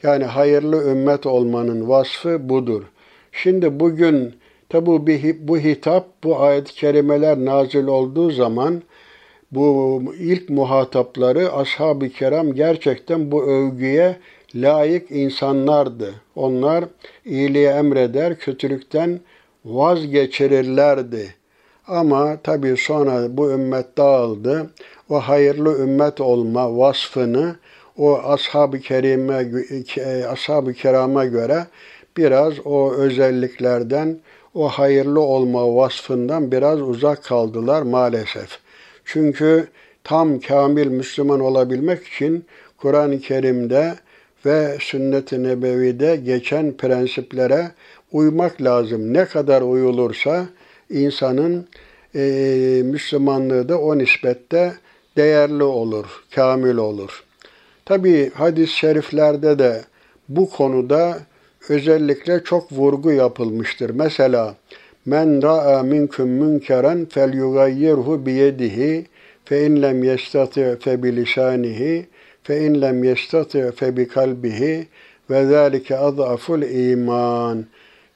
Yani 0.04 0.24
hayırlı 0.24 0.92
ümmet 0.92 1.26
olmanın 1.26 1.90
vasfı 1.90 2.50
budur. 2.50 2.84
Şimdi 3.32 3.80
bugün 3.80 4.34
tabi 4.70 5.38
bu 5.48 5.58
hitap, 5.58 6.24
bu 6.24 6.40
ayet-i 6.40 6.74
kerimeler 6.74 7.38
nazil 7.38 7.88
olduğu 7.88 8.32
zaman 8.32 8.82
bu 9.52 10.04
ilk 10.20 10.50
muhatapları 10.50 11.54
ashab-ı 11.54 12.10
kiram 12.10 12.54
gerçekten 12.54 13.32
bu 13.32 13.44
övgüye 13.44 14.18
layık 14.56 15.12
insanlardı. 15.12 16.14
Onlar 16.36 16.86
iyiliği 17.26 17.68
emreder, 17.68 18.40
kötülükten 18.40 19.20
vazgeçirirlerdi. 19.66 21.36
Ama 21.88 22.38
tabii 22.44 22.78
sonra 22.78 23.38
bu 23.38 23.52
ümmet 23.52 23.98
dağıldı. 23.98 24.70
O 25.10 25.20
hayırlı 25.20 25.80
ümmet 25.80 26.22
olma 26.22 26.78
vasfını 26.78 27.56
o 27.98 28.20
ashab-ı 28.24 28.80
kerime 28.80 29.52
ashab-ı 30.28 30.74
kirama 30.74 31.26
göre 31.26 31.66
biraz 32.18 32.54
o 32.66 32.94
özelliklerden, 32.94 34.18
o 34.54 34.68
hayırlı 34.68 35.20
olma 35.20 35.76
vasfından 35.76 36.52
biraz 36.52 36.82
uzak 36.82 37.24
kaldılar 37.24 37.82
maalesef. 37.82 38.60
Çünkü 39.06 39.68
tam 40.04 40.40
kamil 40.40 40.88
Müslüman 40.88 41.40
olabilmek 41.40 42.08
için 42.08 42.46
Kur'an-ı 42.78 43.20
Kerim'de 43.20 43.96
ve 44.46 44.78
sünnet-i 44.80 45.44
nebevide 45.44 46.16
geçen 46.16 46.78
prensiplere 46.78 47.72
uymak 48.12 48.62
lazım. 48.62 49.14
Ne 49.14 49.26
kadar 49.26 49.62
uyulursa 49.62 50.46
insanın 50.90 51.68
e, 52.16 52.22
Müslümanlığı 52.86 53.70
da 53.70 53.80
o 53.80 53.98
nispette 53.98 54.74
değerli 55.18 55.64
olur, 55.64 56.06
kamil 56.36 56.78
olur. 56.78 57.24
Tabi 57.86 58.32
hadis-i 58.34 58.76
şeriflerde 58.76 59.60
de 59.60 59.82
bu 60.30 60.50
konuda 60.50 61.20
özellikle 61.70 62.44
çok 62.44 62.72
vurgu 62.72 63.12
yapılmıştır. 63.12 63.90
Mesela 63.90 64.56
men 65.06 65.44
ra'a 65.44 65.84
minkum 65.84 66.30
münkeren 66.30 67.06
fel 67.06 67.34
yugayyirhu 67.34 68.26
biyedihi 68.26 69.06
fe 69.46 69.66
in 69.66 69.82
lem 69.82 70.04
yestati 70.04 70.78
fe 70.80 71.04
bi 71.04 71.16
lisanihi 71.16 72.06
fe 72.44 72.66
in 72.66 72.82
lem 72.82 73.04
yestati 73.04 73.72
fe 73.76 73.98
bi 73.98 74.08
kalbihi 74.08 74.88
ve 75.30 75.46
zalike 75.46 75.98
adaful 75.98 76.62
iman. 76.62 77.66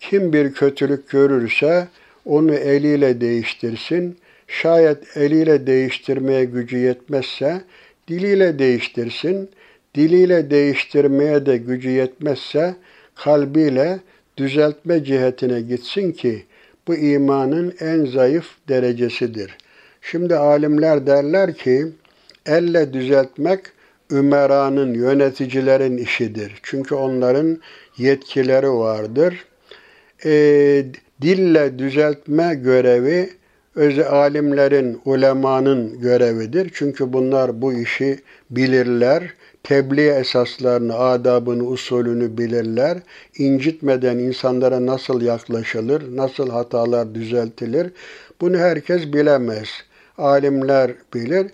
Kim 0.10 0.34
bir 0.34 0.54
kötülük 0.54 1.10
görürse 1.10 1.88
onu 2.26 2.54
eliyle 2.54 3.22
değiştirsin. 3.22 4.18
Şayet 4.48 5.18
eliyle 5.18 5.68
değiştirmeye 5.68 6.46
gücü 6.46 6.78
yetmezse 6.78 7.62
diliyle 8.08 8.60
değiştirsin. 8.60 9.50
Diliyle 9.96 10.50
değiştirmeye 10.52 11.46
de 11.46 11.58
gücü 11.58 11.90
yetmezse 11.90 12.76
kalbiyle 13.16 14.00
düzeltme 14.38 15.04
cihetine 15.04 15.62
gitsin 15.62 16.12
ki 16.12 16.44
bu 16.88 16.96
imanın 16.96 17.74
en 17.80 18.06
zayıf 18.06 18.46
derecesidir. 18.70 19.58
Şimdi 20.02 20.36
alimler 20.36 21.08
derler 21.08 21.54
ki 21.54 21.86
elle 22.46 22.94
düzeltmek 22.94 23.60
ümeranın, 24.12 24.94
yöneticilerin 24.94 25.98
işidir. 25.98 26.60
Çünkü 26.64 26.96
onların 26.96 27.58
yetkileri 27.98 28.72
vardır. 28.72 29.46
E, 30.26 30.86
dille 31.22 31.80
düzeltme 31.80 32.56
görevi 32.56 33.30
öz 33.76 34.00
alimlerin, 34.00 35.02
ulemanın 35.06 36.00
görevidir. 36.00 36.72
Çünkü 36.74 37.14
bunlar 37.14 37.62
bu 37.62 37.74
işi 37.74 38.20
bilirler. 38.50 39.34
Tebliğ 39.64 40.10
esaslarını, 40.10 40.96
adabını, 40.96 41.64
usulünü 41.64 42.38
bilirler. 42.38 42.98
İncitmeden 43.38 44.18
insanlara 44.18 44.86
nasıl 44.86 45.22
yaklaşılır, 45.22 46.16
nasıl 46.16 46.50
hatalar 46.50 47.16
düzeltilir 47.16 47.92
bunu 48.42 48.58
herkes 48.58 49.14
bilemez. 49.14 49.70
Alimler 50.18 50.92
bilir. 51.14 51.48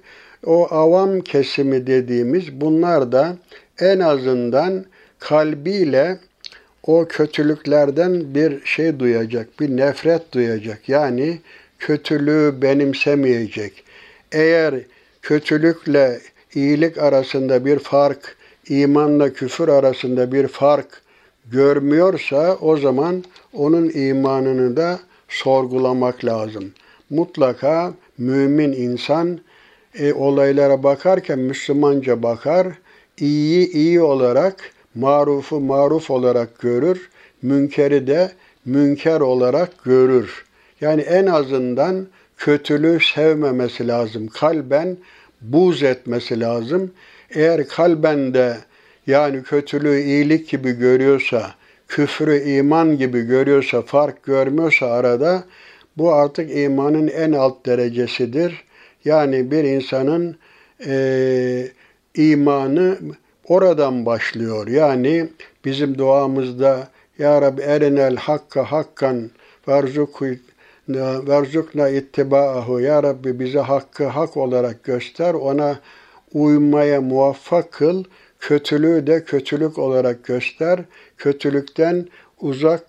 O 0.46 0.74
avam 0.74 1.22
kesimi 1.22 1.88
dediğimiz 1.88 2.62
bunlar 2.62 3.12
da 3.12 3.38
en 3.80 4.00
azından 4.00 4.86
kalbiyle 5.20 6.18
o 6.84 7.06
kötülüklerden 7.06 8.36
bir 8.36 8.66
şey 8.66 9.00
duyacak, 9.00 9.60
bir 9.60 9.78
nefret 9.78 10.34
duyacak. 10.34 10.90
Yani 10.90 11.40
kötülüğü 11.80 12.62
benimsemeyecek. 12.62 13.84
Eğer 14.32 14.76
kötülükle 15.22 16.20
iyilik 16.56 16.98
arasında 16.98 17.66
bir 17.66 17.80
fark, 17.80 18.36
imanla 18.70 19.34
küfür 19.34 19.68
arasında 19.68 20.32
bir 20.32 20.48
fark 20.48 21.02
görmüyorsa 21.52 22.58
o 22.62 22.78
zaman 22.78 23.24
onun 23.54 23.90
imanını 23.90 24.78
da 24.78 25.00
sorgulamak 25.30 26.26
lazım. 26.26 26.72
Mutlaka 27.10 27.94
mümin 28.18 28.74
insan 28.74 29.40
e, 30.00 30.14
olaylara 30.14 30.84
bakarken 30.84 31.40
Müslümanca 31.40 32.24
bakar, 32.24 32.68
iyiyi 33.18 33.72
iyi 33.72 34.02
olarak, 34.02 34.72
marufu 34.96 35.60
maruf 35.60 36.12
olarak 36.12 36.60
görür, 36.60 37.10
münkeri 37.42 38.08
de 38.08 38.32
münker 38.66 39.20
olarak 39.20 39.84
görür. 39.84 40.46
Yani 40.82 41.02
en 41.02 41.26
azından 41.26 42.08
kötülüğü 42.38 43.00
sevmemesi 43.14 43.88
lazım. 43.88 44.28
Kalben 44.28 44.98
buz 45.42 45.84
etmesi 45.84 46.40
lazım. 46.40 46.92
Eğer 47.30 47.68
kalben 47.68 48.34
de 48.34 48.58
yani 49.08 49.44
kötülüğü 49.44 50.00
iyilik 50.02 50.50
gibi 50.50 50.72
görüyorsa, 50.72 51.56
küfrü 51.88 52.40
iman 52.40 52.98
gibi 52.98 53.22
görüyorsa, 53.22 53.82
fark 53.82 54.24
görmüyorsa 54.24 54.86
arada 54.86 55.44
bu 55.98 56.14
artık 56.14 56.58
imanın 56.58 57.08
en 57.08 57.32
alt 57.32 57.66
derecesidir. 57.66 58.64
Yani 59.06 59.52
bir 59.52 59.64
insanın 59.64 60.36
e, 60.86 61.68
imanı 62.16 62.98
oradan 63.52 64.06
başlıyor. 64.06 64.68
Yani 64.68 65.30
bizim 65.66 65.98
duamızda 65.98 66.88
Ya 67.18 67.42
Rabbi 67.42 67.62
erinel 67.62 68.16
hakka 68.16 68.72
hakkan 68.72 69.32
verzukna 71.28 71.90
ittiba'ahu 71.90 72.80
Ya 72.80 73.04
Rabbi 73.04 73.40
bize 73.40 73.60
hakkı 73.60 74.06
hak 74.06 74.38
olarak 74.38 74.84
göster, 74.84 75.34
ona 75.34 75.80
uymaya 76.34 77.02
muvaffak 77.02 77.72
kıl, 77.72 78.04
kötülüğü 78.40 79.08
de 79.08 79.24
kötülük 79.24 79.78
olarak 79.78 80.24
göster, 80.24 80.80
kötülükten 81.18 82.08
uzak 82.42 82.84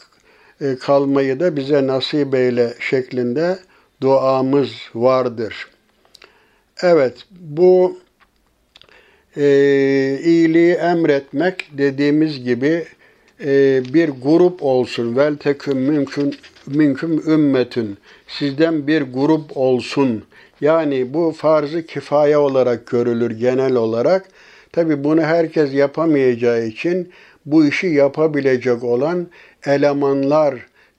e, 0.61 0.77
kalmayı 0.77 1.41
da 1.41 1.57
bize 1.57 1.87
nasip 1.87 2.35
eyle 2.35 2.75
şeklinde 2.81 3.59
duamız 4.01 4.71
vardır. 4.95 5.69
Evet, 6.83 7.27
bu 7.31 7.99
e, 9.37 9.45
iyiliği 10.25 10.73
emretmek 10.73 11.69
dediğimiz 11.73 12.45
gibi 12.45 12.85
e, 13.45 13.83
bir 13.95 14.09
grup 14.09 14.63
olsun. 14.63 15.17
Vel 15.17 15.37
teküm 15.37 15.79
mümkün 15.79 16.35
mümkün 16.67 17.23
ümmetün. 17.27 17.99
Sizden 18.29 18.87
bir 18.87 19.03
grup 19.03 19.57
olsun. 19.57 20.25
Yani 20.61 21.15
bu 21.15 21.35
farzı 21.37 21.87
kifaya 21.87 22.41
olarak 22.41 22.87
görülür 22.87 23.31
genel 23.31 23.75
olarak. 23.75 24.29
Tabi 24.73 25.05
bunu 25.05 25.21
herkes 25.23 25.75
yapamayacağı 25.75 26.65
için 26.67 27.13
bu 27.47 27.67
işi 27.67 27.87
yapabilecek 27.87 28.85
olan 28.85 29.27
elemanlar, 29.67 30.55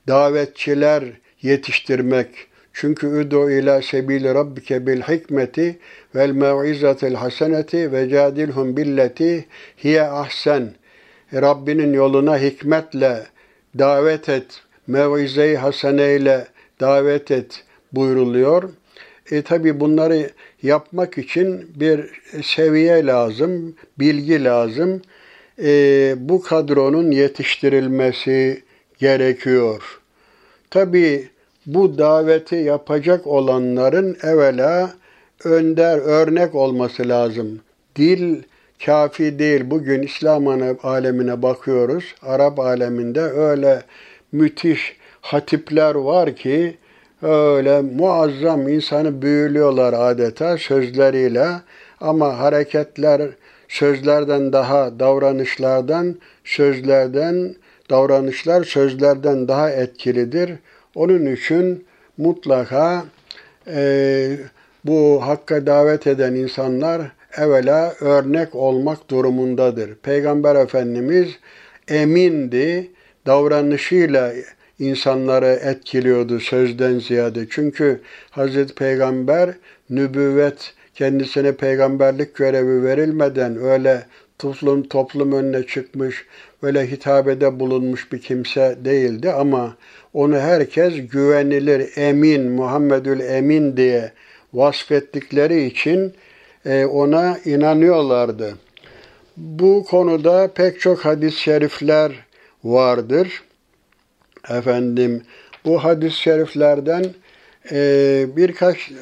davetçiler 0.07 1.03
yetiştirmek. 1.41 2.27
Çünkü 2.73 3.07
üdu 3.07 3.51
ila 3.51 3.81
sebili 3.81 4.33
rabbike 4.33 4.87
bil 4.87 5.01
hikmeti 5.01 5.79
vel 6.15 6.31
mev'izatil 6.31 7.13
haseneti 7.13 7.91
ve 7.91 8.09
cadilhum 8.09 8.77
billeti 8.77 9.45
hiye 9.83 10.03
ahsen. 10.03 10.73
Rabbinin 11.33 11.93
yoluna 11.93 12.37
hikmetle 12.37 13.23
davet 13.79 14.29
et, 14.29 14.61
mevize-i 14.87 15.57
haseneyle 15.57 16.47
davet 16.79 17.31
et 17.31 17.63
buyruluyor. 17.91 18.69
E 19.31 19.41
tabi 19.41 19.79
bunları 19.79 20.29
yapmak 20.63 21.17
için 21.17 21.71
bir 21.75 22.21
seviye 22.43 23.05
lazım, 23.05 23.75
bilgi 23.99 24.43
lazım. 24.43 25.01
E, 25.63 26.15
bu 26.17 26.41
kadronun 26.41 27.11
yetiştirilmesi 27.11 28.63
gerekiyor. 28.99 29.99
Tabi 30.69 31.29
bu 31.65 31.97
daveti 31.97 32.55
yapacak 32.55 33.27
olanların 33.27 34.17
evvela 34.23 34.93
önder, 35.43 35.97
örnek 35.97 36.55
olması 36.55 37.09
lazım. 37.09 37.59
Dil 37.95 38.43
kafi 38.85 39.39
değil. 39.39 39.61
Bugün 39.65 40.01
İslam 40.01 40.47
alemine 40.83 41.41
bakıyoruz. 41.41 42.15
Arap 42.21 42.59
aleminde 42.59 43.21
öyle 43.21 43.83
müthiş 44.31 44.97
hatipler 45.21 45.95
var 45.95 46.35
ki 46.35 46.77
öyle 47.21 47.81
muazzam 47.81 48.67
insanı 48.67 49.21
büyülüyorlar 49.21 49.93
adeta 49.93 50.57
sözleriyle 50.57 51.47
ama 52.01 52.39
hareketler 52.39 53.21
sözlerden 53.67 54.53
daha 54.53 54.99
davranışlardan 54.99 56.15
sözlerden 56.43 57.55
davranışlar 57.89 58.63
sözlerden 58.63 59.47
daha 59.47 59.69
etkilidir. 59.69 60.51
Onun 60.95 61.35
için 61.35 61.85
mutlaka 62.17 63.05
e, 63.67 64.37
bu 64.85 65.21
hakka 65.21 65.65
davet 65.65 66.07
eden 66.07 66.35
insanlar 66.35 67.01
evvela 67.37 67.93
örnek 68.01 68.55
olmak 68.55 69.09
durumundadır. 69.09 69.95
Peygamber 69.95 70.55
Efendimiz 70.55 71.29
emindi, 71.87 72.91
davranışıyla 73.25 74.33
insanları 74.79 75.59
etkiliyordu 75.63 76.39
sözden 76.39 76.99
ziyade. 76.99 77.45
Çünkü 77.49 78.01
Hazreti 78.29 78.75
Peygamber 78.75 79.49
nübüvvet 79.89 80.73
kendisine 80.95 81.51
peygamberlik 81.51 82.35
görevi 82.35 82.83
verilmeden 82.83 83.57
öyle 83.57 84.03
toplum 84.43 84.83
toplum 84.83 85.31
önüne 85.31 85.63
çıkmış, 85.63 86.25
öyle 86.61 86.91
hitabede 86.91 87.59
bulunmuş 87.59 88.11
bir 88.11 88.21
kimse 88.21 88.77
değildi 88.85 89.31
ama 89.31 89.75
onu 90.13 90.37
herkes 90.37 90.93
güvenilir, 91.11 91.97
emin, 91.97 92.51
Muhammedül 92.51 93.19
Emin 93.19 93.77
diye 93.77 94.11
vasfettikleri 94.53 95.65
için 95.65 96.13
e, 96.65 96.85
ona 96.85 97.37
inanıyorlardı. 97.45 98.57
Bu 99.37 99.85
konuda 99.89 100.53
pek 100.53 100.79
çok 100.79 101.05
hadis-i 101.05 101.39
şerifler 101.39 102.11
vardır. 102.63 103.43
Efendim 104.49 105.21
bu 105.65 105.83
hadis-i 105.83 106.17
şeriflerden 106.17 107.05
e, 107.71 108.25
birkaç 108.37 108.91
e, 108.91 108.95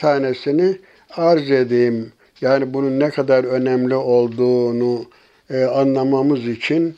tanesini 0.00 0.76
arz 1.10 1.50
edeyim. 1.50 2.12
Yani 2.40 2.74
bunun 2.74 3.00
ne 3.00 3.10
kadar 3.10 3.44
önemli 3.44 3.94
olduğunu 3.94 5.04
e, 5.50 5.64
anlamamız 5.64 6.48
için 6.48 6.96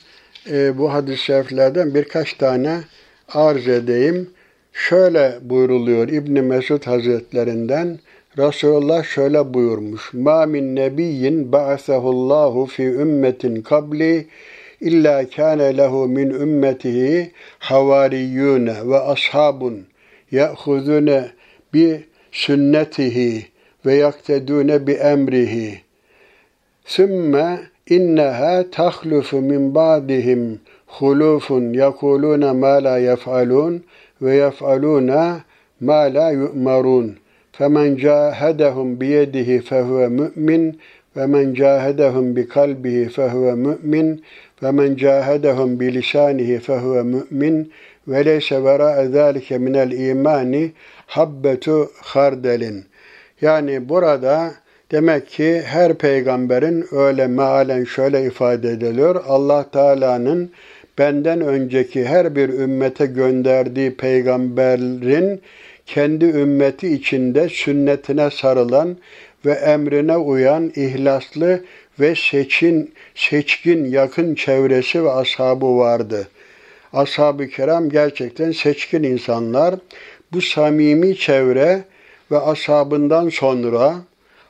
e, 0.51 0.79
bu 0.79 0.93
hadis-i 0.93 1.25
şeriflerden 1.25 1.95
birkaç 1.95 2.33
tane 2.33 2.81
arz 3.29 3.69
edeyim. 3.69 4.31
Şöyle 4.73 5.39
buyruluyor 5.43 6.09
İbn 6.09 6.41
Mesud 6.41 6.87
Hazretlerinden 6.87 7.99
Resulullah 8.39 9.05
şöyle 9.05 9.55
buyurmuş. 9.55 10.15
Ma 10.15 10.47
min 10.47 10.77
nebiyyin 10.77 11.53
ba'asehullahu 11.53 12.67
fi 12.67 12.83
ümmetin 12.83 13.63
kabli 13.63 14.27
illa 14.81 15.31
kâne 15.31 15.77
lehu 15.77 16.09
min 16.09 16.31
ümmetihi 16.31 17.33
havariyyûne 17.59 18.91
ve 18.91 18.99
ashabun 18.99 19.87
ya'hudune 20.31 21.29
bi 21.75 22.05
sünnetihi 22.33 23.47
ويقتدون 23.89 24.79
بأمره. 24.79 25.55
ثم 26.97 27.33
إنها 27.93 28.63
تخلف 28.63 29.35
من 29.35 29.73
بعضهم 29.73 30.59
خلوف 30.89 31.47
يقولون 31.85 32.51
ما 32.51 32.81
لا 32.81 32.97
يفعلون 32.99 33.81
ويفعلون 34.21 35.11
ما 35.81 36.09
لا 36.09 36.29
يؤمرون. 36.29 37.07
فمن 37.53 37.97
جاهدهم 37.97 38.95
بيده 38.95 39.59
فهو 39.59 40.09
مؤمن 40.09 40.73
ومن 41.17 41.53
جاهدهم 41.53 42.35
بقلبه 42.35 43.09
فهو 43.17 43.57
مؤمن 43.57 44.17
ومن 44.63 44.97
جاهدهم 44.97 45.77
بلسانه 45.77 46.59
فهو 46.59 46.95
مؤمن. 47.05 47.55
وليس 48.07 48.53
وراء 48.53 49.05
ذلك 49.05 49.53
من 49.53 49.77
الإيمان 49.77 50.71
حبة 51.09 51.89
خردل. 52.11 52.83
Yani 53.41 53.89
burada 53.89 54.55
demek 54.91 55.29
ki 55.29 55.63
her 55.67 55.95
peygamberin 55.95 56.87
öyle 56.93 57.27
mealen 57.27 57.85
şöyle 57.85 58.27
ifade 58.27 58.71
ediliyor. 58.71 59.25
Allah 59.29 59.71
Teala'nın 59.71 60.51
benden 60.99 61.41
önceki 61.41 62.05
her 62.05 62.37
bir 62.37 62.49
ümmete 62.49 63.07
gönderdiği 63.07 63.95
peygamberin 63.95 65.41
kendi 65.87 66.25
ümmeti 66.25 66.89
içinde 66.89 67.49
sünnetine 67.49 68.31
sarılan 68.31 68.97
ve 69.47 69.53
emrine 69.53 70.17
uyan 70.17 70.73
ihlaslı 70.77 71.61
ve 72.01 72.15
seçin, 72.15 72.95
seçkin 73.15 73.85
yakın 73.85 74.35
çevresi 74.35 75.05
ve 75.05 75.11
ashabı 75.11 75.79
vardı. 75.79 76.29
Ashab-ı 76.93 77.47
kiram 77.49 77.89
gerçekten 77.89 78.53
seçkin 78.53 79.03
insanlar. 79.03 79.75
Bu 80.33 80.41
samimi 80.41 81.17
çevre 81.17 81.85
ve 82.31 82.39
ashabından 82.39 83.29
sonra 83.29 83.95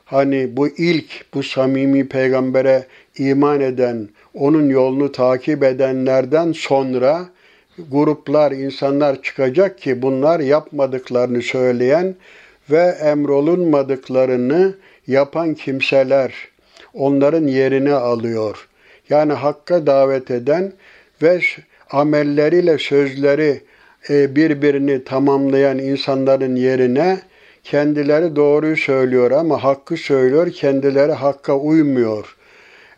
hani 0.05 0.57
bu 0.57 0.67
ilk 0.67 1.33
bu 1.33 1.43
samimi 1.43 2.07
peygambere 2.07 2.85
iman 3.17 3.61
eden, 3.61 4.09
onun 4.33 4.69
yolunu 4.69 5.11
takip 5.11 5.63
edenlerden 5.63 6.51
sonra 6.51 7.25
gruplar, 7.91 8.51
insanlar 8.51 9.21
çıkacak 9.21 9.79
ki 9.79 10.01
bunlar 10.01 10.39
yapmadıklarını 10.39 11.41
söyleyen 11.41 12.15
ve 12.69 12.97
emrolunmadıklarını 13.01 14.73
yapan 15.07 15.53
kimseler 15.53 16.33
onların 16.93 17.47
yerini 17.47 17.93
alıyor. 17.93 18.67
Yani 19.09 19.33
hakka 19.33 19.85
davet 19.85 20.31
eden 20.31 20.73
ve 21.21 21.41
amelleriyle 21.91 22.77
sözleri 22.77 23.61
e, 24.09 24.35
birbirini 24.35 25.03
tamamlayan 25.03 25.79
insanların 25.79 26.55
yerine 26.55 27.19
kendileri 27.63 28.35
doğruyu 28.35 28.77
söylüyor 28.77 29.31
ama 29.31 29.63
hakkı 29.63 29.97
söylüyor, 29.97 30.51
kendileri 30.51 31.11
hakka 31.11 31.57
uymuyor. 31.57 32.35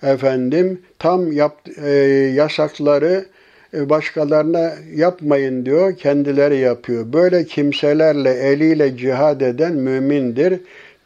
Efendim 0.03 0.81
tam 0.99 1.31
yap, 1.31 1.57
e, 1.83 1.89
yasakları 2.35 3.25
e, 3.73 3.89
başkalarına 3.89 4.73
yapmayın 4.95 5.65
diyor, 5.65 5.97
kendileri 5.97 6.57
yapıyor. 6.57 7.13
Böyle 7.13 7.45
kimselerle 7.45 8.29
eliyle 8.29 8.97
cihad 8.97 9.41
eden 9.41 9.73
mümindir, 9.73 10.59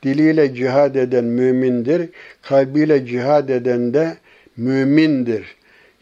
diliyle 0.03 0.55
cihad 0.55 0.95
eden 0.95 1.25
mümindir, 1.25 2.09
kalbiyle 2.41 3.05
cihad 3.05 3.49
eden 3.49 3.93
de 3.93 4.17
mümindir. 4.57 5.55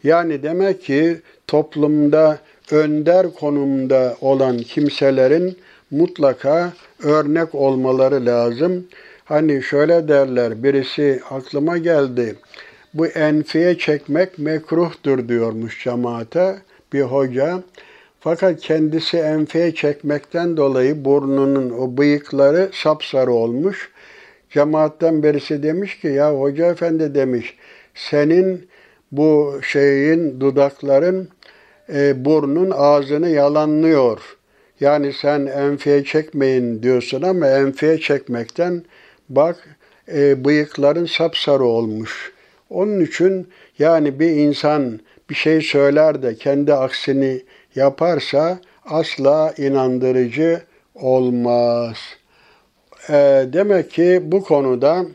Yani 0.04 0.42
demek 0.42 0.82
ki 0.82 1.16
toplumda 1.46 2.38
önder 2.70 3.26
konumda 3.34 4.16
olan 4.20 4.58
kimselerin 4.58 5.58
mutlaka 5.90 6.72
örnek 7.02 7.54
olmaları 7.54 8.26
lazım. 8.26 8.86
Hani 9.24 9.62
şöyle 9.62 10.08
derler, 10.08 10.62
birisi 10.62 11.20
aklıma 11.30 11.78
geldi. 11.78 12.36
Bu 12.94 13.06
enfiye 13.06 13.78
çekmek 13.78 14.38
mekruhtur 14.38 15.28
diyormuş 15.28 15.84
cemaate 15.84 16.56
bir 16.92 17.02
hoca. 17.02 17.62
Fakat 18.20 18.60
kendisi 18.60 19.16
enfiye 19.16 19.74
çekmekten 19.74 20.56
dolayı 20.56 21.04
burnunun 21.04 21.70
o 21.70 21.96
bıyıkları 21.96 22.70
sapsarı 22.72 23.32
olmuş. 23.32 23.90
Cemaatten 24.50 25.22
birisi 25.22 25.62
demiş 25.62 26.00
ki 26.00 26.08
ya 26.08 26.34
hoca 26.34 26.66
efendi 26.66 27.14
demiş 27.14 27.56
senin 27.94 28.68
bu 29.12 29.58
şeyin 29.62 30.40
dudakların 30.40 31.28
e, 31.92 32.24
burnun 32.24 32.72
ağzını 32.74 33.28
yalanlıyor. 33.28 34.36
Yani 34.80 35.12
sen 35.12 35.46
enfiye 35.46 36.04
çekmeyin 36.04 36.82
diyorsun 36.82 37.22
ama 37.22 37.46
enfiye 37.46 37.98
çekmekten 38.00 38.82
bak 39.28 39.76
e, 40.12 40.44
bıyıkların 40.44 41.06
sapsarı 41.06 41.64
olmuş. 41.64 42.32
Onun 42.70 43.00
için 43.00 43.48
yani 43.78 44.20
bir 44.20 44.30
insan 44.30 45.00
bir 45.30 45.34
şey 45.34 45.60
söyler 45.60 46.22
de 46.22 46.34
kendi 46.34 46.74
aksini 46.74 47.42
yaparsa 47.74 48.58
asla 48.84 49.54
inandırıcı 49.58 50.62
olmaz. 50.94 51.96
E, 53.08 53.46
demek 53.52 53.90
ki 53.90 54.20
bu 54.24 54.44
konuda 54.44 55.06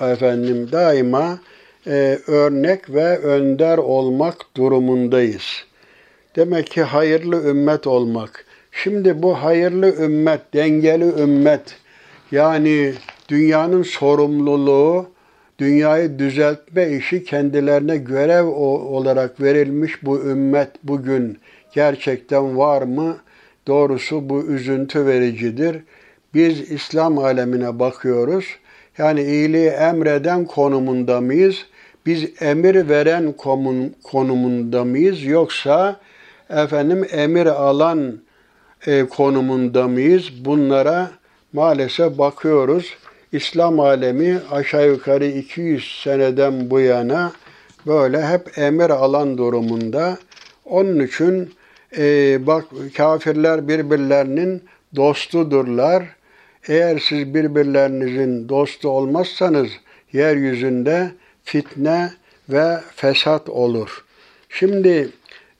efendim 0.00 0.72
daima 0.72 1.38
e, 1.86 2.18
örnek 2.26 2.90
ve 2.90 3.18
önder 3.18 3.78
olmak 3.78 4.36
durumundayız. 4.56 5.64
Demek 6.36 6.66
ki 6.66 6.82
hayırlı 6.82 7.48
ümmet 7.48 7.86
olmak. 7.86 8.45
Şimdi 8.82 9.22
bu 9.22 9.34
hayırlı 9.34 10.04
ümmet, 10.04 10.40
dengeli 10.54 11.04
ümmet 11.04 11.76
yani 12.30 12.92
dünyanın 13.28 13.82
sorumluluğu, 13.82 15.10
dünyayı 15.58 16.18
düzeltme 16.18 16.88
işi 16.88 17.24
kendilerine 17.24 17.96
görev 17.96 18.46
olarak 18.46 19.40
verilmiş 19.42 20.02
bu 20.02 20.20
ümmet 20.20 20.68
bugün 20.82 21.38
gerçekten 21.74 22.58
var 22.58 22.82
mı? 22.82 23.16
Doğrusu 23.66 24.28
bu 24.28 24.42
üzüntü 24.42 25.06
vericidir. 25.06 25.76
Biz 26.34 26.70
İslam 26.70 27.18
alemine 27.18 27.78
bakıyoruz. 27.78 28.44
Yani 28.98 29.22
iyiliği 29.22 29.68
emreden 29.68 30.44
konumunda 30.44 31.20
mıyız? 31.20 31.66
Biz 32.06 32.42
emir 32.42 32.88
veren 32.88 33.34
konumunda 34.02 34.84
mıyız? 34.84 35.24
Yoksa 35.24 36.00
efendim 36.50 37.06
emir 37.12 37.46
alan 37.46 38.25
e, 38.86 39.04
konumunda 39.04 39.88
mıyız? 39.88 40.44
Bunlara 40.44 41.10
maalesef 41.52 42.18
bakıyoruz. 42.18 42.96
İslam 43.32 43.80
alemi 43.80 44.38
aşağı 44.50 44.88
yukarı 44.88 45.26
200 45.26 46.00
seneden 46.04 46.70
bu 46.70 46.80
yana 46.80 47.32
böyle 47.86 48.26
hep 48.26 48.58
emir 48.58 48.90
alan 48.90 49.38
durumunda. 49.38 50.18
Onun 50.64 51.00
için 51.00 51.54
e, 51.98 52.38
bak 52.46 52.64
kafirler 52.96 53.68
birbirlerinin 53.68 54.62
dostudurlar. 54.96 56.04
Eğer 56.68 56.98
siz 56.98 57.34
birbirlerinizin 57.34 58.48
dostu 58.48 58.88
olmazsanız 58.88 59.68
yeryüzünde 60.12 61.10
fitne 61.44 62.10
ve 62.48 62.80
fesat 62.96 63.48
olur. 63.48 64.04
Şimdi 64.48 65.08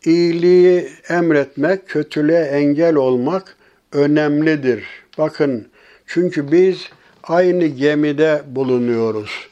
iyiliği 0.07 0.89
emretmek, 1.09 1.89
kötülüğe 1.89 2.41
engel 2.41 2.95
olmak 2.95 3.57
önemlidir. 3.93 4.85
Bakın 5.19 5.67
çünkü 6.07 6.53
biz 6.53 6.89
aynı 7.23 7.67
gemide 7.67 8.43
bulunuyoruz. 8.47 9.49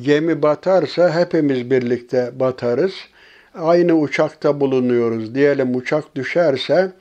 Gemi 0.00 0.42
batarsa 0.42 1.20
hepimiz 1.20 1.70
birlikte 1.70 2.30
batarız. 2.34 2.92
Aynı 3.54 3.94
uçakta 3.94 4.60
bulunuyoruz. 4.60 5.34
Diyelim 5.34 5.76
uçak 5.76 6.16
düşerse 6.16 6.92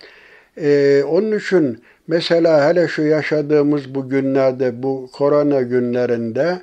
e, 0.57 1.03
onun 1.03 1.37
için 1.37 1.83
mesela 2.07 2.69
hele 2.69 2.87
şu 2.87 3.01
yaşadığımız 3.01 3.95
bu 3.95 4.09
günlerde, 4.09 4.83
bu 4.83 5.09
korona 5.13 5.61
günlerinde 5.61 6.61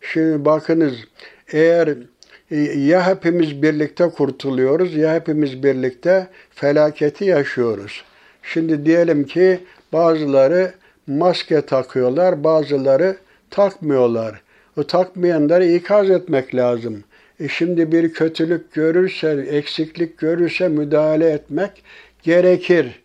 şimdi 0.00 0.44
bakınız 0.44 0.94
eğer 1.52 1.94
ya 2.76 3.06
hepimiz 3.06 3.62
birlikte 3.62 4.08
kurtuluyoruz 4.08 4.94
ya 4.94 5.14
hepimiz 5.14 5.62
birlikte 5.62 6.26
felaketi 6.50 7.24
yaşıyoruz. 7.24 8.04
Şimdi 8.42 8.86
diyelim 8.86 9.24
ki 9.24 9.58
bazıları 9.92 10.72
maske 11.06 11.60
takıyorlar, 11.60 12.44
bazıları 12.44 13.16
takmıyorlar. 13.50 14.40
O 14.76 14.84
takmayanları 14.84 15.66
ikaz 15.66 16.10
etmek 16.10 16.54
lazım. 16.54 17.04
E 17.40 17.48
şimdi 17.48 17.92
bir 17.92 18.12
kötülük 18.12 18.72
görürse, 18.72 19.46
eksiklik 19.50 20.18
görürse 20.18 20.68
müdahale 20.68 21.30
etmek 21.30 21.70
gerekir. 22.22 23.02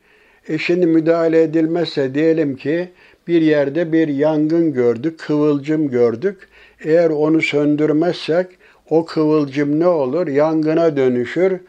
E 0.47 0.57
şimdi 0.57 0.85
müdahale 0.85 1.41
edilmezse 1.41 2.13
diyelim 2.13 2.55
ki 2.55 2.89
bir 3.27 3.41
yerde 3.41 3.91
bir 3.91 4.07
yangın 4.07 4.73
gördük, 4.73 5.19
kıvılcım 5.19 5.89
gördük. 5.89 6.47
Eğer 6.83 7.09
onu 7.09 7.41
söndürmezsek 7.41 8.47
o 8.89 9.05
kıvılcım 9.05 9.79
ne 9.79 9.87
olur? 9.87 10.27
Yangına 10.27 10.97
dönüşür. 10.97 11.59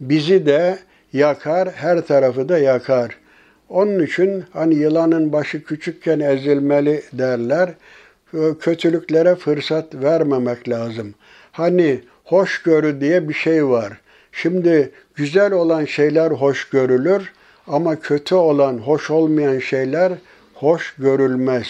Bizi 0.00 0.46
de 0.46 0.78
yakar, 1.12 1.68
her 1.74 2.00
tarafı 2.00 2.48
da 2.48 2.58
yakar. 2.58 3.16
Onun 3.68 4.04
için 4.04 4.44
hani 4.52 4.74
yılanın 4.74 5.32
başı 5.32 5.64
küçükken 5.64 6.20
ezilmeli 6.20 7.02
derler. 7.12 7.70
Kötülüklere 8.60 9.34
fırsat 9.34 9.94
vermemek 9.94 10.68
lazım. 10.68 11.14
Hani 11.52 12.00
hoşgörü 12.24 13.00
diye 13.00 13.28
bir 13.28 13.34
şey 13.34 13.66
var. 13.66 14.00
Şimdi 14.32 14.92
güzel 15.14 15.52
olan 15.52 15.84
şeyler 15.84 16.30
hoş 16.30 16.68
görülür 16.68 17.32
ama 17.66 17.96
kötü 17.96 18.34
olan, 18.34 18.78
hoş 18.78 19.10
olmayan 19.10 19.58
şeyler 19.58 20.12
hoş 20.54 20.94
görülmez. 20.98 21.66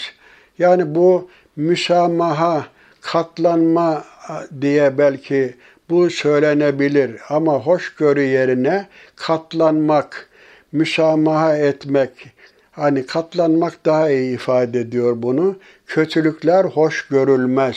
Yani 0.58 0.94
bu 0.94 1.30
müsamaha, 1.56 2.66
katlanma 3.00 4.04
diye 4.60 4.98
belki 4.98 5.54
bu 5.90 6.10
söylenebilir 6.10 7.10
ama 7.28 7.58
hoşgörü 7.58 8.22
yerine 8.22 8.86
katlanmak, 9.16 10.28
müsamaha 10.72 11.56
etmek, 11.56 12.10
hani 12.70 13.06
katlanmak 13.06 13.84
daha 13.84 14.10
iyi 14.10 14.34
ifade 14.34 14.80
ediyor 14.80 15.14
bunu. 15.16 15.56
Kötülükler 15.86 16.64
hoş 16.64 17.08
görülmez. 17.08 17.76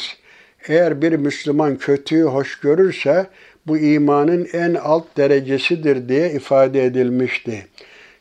Eğer 0.67 1.01
bir 1.01 1.13
Müslüman 1.13 1.75
kötüyü 1.75 2.23
hoş 2.23 2.59
görürse 2.59 3.27
bu 3.67 3.77
imanın 3.77 4.47
en 4.53 4.73
alt 4.73 5.17
derecesidir 5.17 6.09
diye 6.09 6.31
ifade 6.31 6.85
edilmişti. 6.85 7.65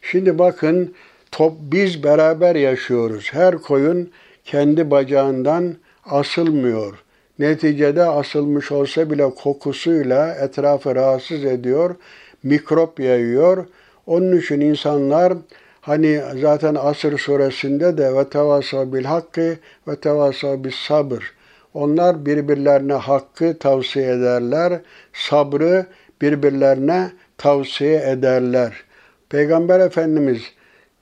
Şimdi 0.03 0.39
bakın 0.39 0.95
top 1.33 1.53
biz 1.61 2.05
beraber 2.05 2.55
yaşıyoruz. 2.55 3.29
Her 3.33 3.59
koyun 3.59 4.11
kendi 4.45 4.91
bacağından 4.91 5.75
asılmıyor. 6.05 7.03
Neticede 7.39 8.05
asılmış 8.05 8.73
olsa 8.73 9.11
bile 9.11 9.31
kokusuyla 9.31 10.35
etrafı 10.35 10.95
rahatsız 10.95 11.45
ediyor, 11.45 11.97
mikrop 12.43 13.01
yayıyor. 13.01 13.67
Onun 14.07 14.39
için 14.39 14.61
insanlar 14.61 15.33
hani 15.81 16.23
zaten 16.41 16.75
Asır 16.75 17.19
suresinde 17.19 17.99
de 17.99 18.15
ve 18.15 18.29
tevasav 18.29 18.93
bil 18.93 19.05
hakkı 19.05 19.57
ve 19.89 19.97
tevasav 19.97 20.65
bis 20.65 20.75
sabır. 20.75 21.33
Onlar 21.75 22.27
birbirlerine 22.27 22.93
hakkı 22.93 23.59
tavsiye 23.59 24.07
ederler, 24.11 24.81
sabrı 25.13 25.87
birbirlerine 26.23 27.11
tavsiye 27.39 28.11
ederler. 28.11 28.85
Peygamber 29.29 29.81
Efendimiz 29.81 30.43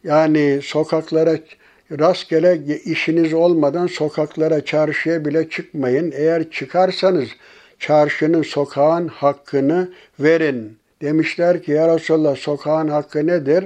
yani 0.05 0.61
sokaklara 0.63 1.39
rastgele 1.99 2.59
işiniz 2.85 3.35
olmadan 3.35 3.87
sokaklara, 3.87 4.65
çarşıya 4.65 5.25
bile 5.25 5.49
çıkmayın. 5.49 6.13
Eğer 6.17 6.51
çıkarsanız 6.51 7.29
çarşının, 7.79 8.43
sokağın 8.43 9.09
hakkını 9.09 9.89
verin. 10.21 10.79
Demişler 11.03 11.63
ki 11.63 11.73
ya 11.73 11.95
Resulallah 11.95 12.37
sokağın 12.37 12.89
hakkı 12.89 13.27
nedir? 13.27 13.65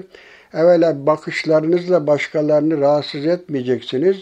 Evvela 0.55 1.07
bakışlarınızla 1.07 2.07
başkalarını 2.07 2.81
rahatsız 2.81 3.27
etmeyeceksiniz. 3.27 4.17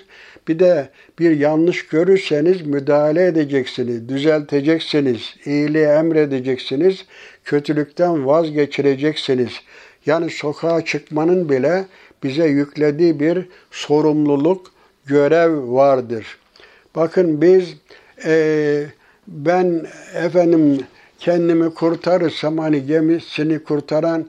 Bir 0.48 0.58
de 0.58 0.88
bir 1.18 1.36
yanlış 1.36 1.86
görürseniz 1.86 2.62
müdahale 2.66 3.26
edeceksiniz, 3.26 4.08
düzelteceksiniz, 4.08 5.34
iyiliği 5.46 5.86
emredeceksiniz, 5.86 7.04
kötülükten 7.44 8.26
vazgeçireceksiniz. 8.26 9.52
Yani 10.06 10.30
sokağa 10.30 10.84
çıkmanın 10.84 11.48
bile 11.48 11.84
bize 12.22 12.46
yüklediği 12.46 13.20
bir 13.20 13.48
sorumluluk, 13.70 14.66
görev 15.06 15.72
vardır. 15.72 16.38
Bakın 16.96 17.42
biz 17.42 17.76
e, 18.24 18.87
ben 19.28 19.87
efendim 20.14 20.78
kendimi 21.18 21.74
kurtarırsam 21.74 22.58
hani 22.58 22.87
gemisini 22.87 23.58
kurtaran 23.58 24.26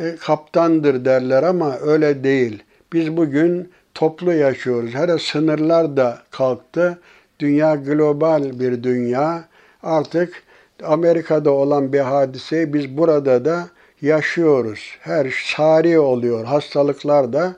e, 0.00 0.16
kaptandır 0.16 1.04
derler 1.04 1.42
ama 1.42 1.78
öyle 1.78 2.24
değil. 2.24 2.62
Biz 2.92 3.16
bugün 3.16 3.70
toplu 3.94 4.32
yaşıyoruz. 4.32 4.94
Hele 4.94 5.18
sınırlar 5.18 5.96
da 5.96 6.18
kalktı. 6.30 6.98
Dünya 7.38 7.74
global 7.74 8.60
bir 8.60 8.82
dünya. 8.82 9.44
Artık 9.82 10.42
Amerika'da 10.84 11.50
olan 11.50 11.92
bir 11.92 12.00
hadiseyi 12.00 12.74
biz 12.74 12.96
burada 12.96 13.44
da 13.44 13.68
yaşıyoruz. 14.02 14.80
Her 15.00 15.34
sari 15.44 15.98
oluyor 15.98 16.44
hastalıklar 16.44 17.32
da. 17.32 17.56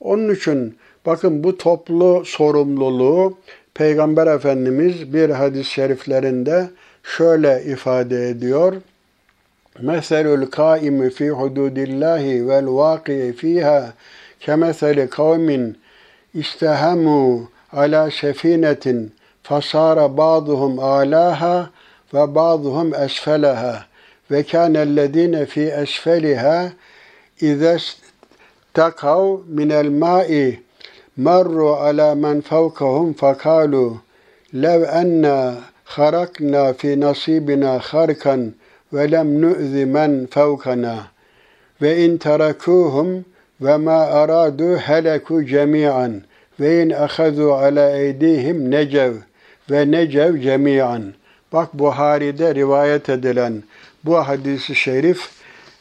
Onun 0.00 0.34
için 0.34 0.78
bakın 1.06 1.44
bu 1.44 1.56
toplu 1.56 2.22
sorumluluğu 2.24 3.38
Peygamber 3.74 4.26
Efendimiz 4.26 5.14
bir 5.14 5.30
hadis-i 5.30 5.70
şeriflerinde 5.70 6.70
şöyle 7.02 7.62
ifade 7.64 8.28
ediyor. 8.28 8.74
Meselul 9.80 10.46
kaimi 10.46 11.10
fi 11.10 11.30
hududillahi 11.30 12.48
vel 12.48 12.66
vaki'i 12.66 13.32
fiha 13.32 13.92
kemeseli 14.40 15.10
kavmin 15.10 15.78
istehemu 16.34 17.48
ala 17.72 18.10
sefinetin 18.10 19.12
fasara 19.42 20.16
ba'duhum 20.16 20.78
alaha 20.78 21.70
ve 22.14 22.34
ba'duhum 22.34 22.94
esfelaha 22.94 23.89
ve 24.30 24.42
kânellezîne 24.42 25.46
fî 25.46 25.66
esfeliha 25.82 26.72
izestakav 27.40 29.24
minel 29.46 29.88
ma'i 29.88 30.60
marru 31.16 31.70
ala 31.86 32.14
men 32.14 32.40
fevkahum 32.40 33.12
fekalu 33.12 33.96
lev 34.54 34.82
enna 34.82 35.54
harakna 35.84 36.72
fi 36.72 37.00
nasibina 37.00 37.78
harkan 37.78 38.54
ve 38.92 39.10
lem 39.12 39.42
nu'zi 39.42 39.86
men 39.86 40.26
fevkana 40.26 40.96
ve 41.82 42.04
in 42.04 42.18
terakuhum 42.18 43.24
ve 43.60 43.76
ma 43.76 44.00
aradu 44.20 44.76
heleku 44.76 45.44
cemi'an 45.44 46.22
ve 46.60 46.82
in 46.82 46.90
ahazu 46.90 47.52
ala 47.52 47.90
eydihim 47.96 48.70
necev 48.70 49.14
ve 49.70 49.90
necev 49.90 50.38
cemi'an. 50.38 51.02
Bak 51.52 51.74
Buhari'de 51.74 52.54
rivayet 52.54 53.08
edilen 53.08 53.62
bu 54.04 54.16
hadisi 54.16 54.74
şerif 54.74 55.28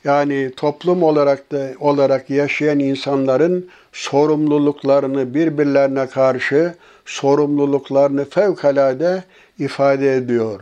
yani 0.04 0.52
toplum 0.56 1.04
olarak 1.04 1.52
da 1.52 1.70
olarak 1.80 2.30
yaşayan 2.30 2.80
insanların 2.80 3.70
sorumluluklarını 3.94 5.34
birbirlerine 5.34 6.08
karşı 6.08 6.76
sorumluluklarını 7.06 8.26
fevkalade 8.26 9.24
ifade 9.60 10.16
ediyor. 10.16 10.60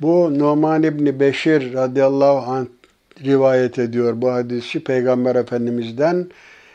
Bu 0.00 0.38
Numan 0.38 0.82
İbni 0.82 1.20
Beşir 1.20 1.74
radıyallahu 1.74 2.52
anh 2.52 2.66
rivayet 3.24 3.78
ediyor 3.78 4.12
bu 4.16 4.32
hadisi 4.32 4.84
Peygamber 4.84 5.36
Efendimiz'den. 5.36 6.26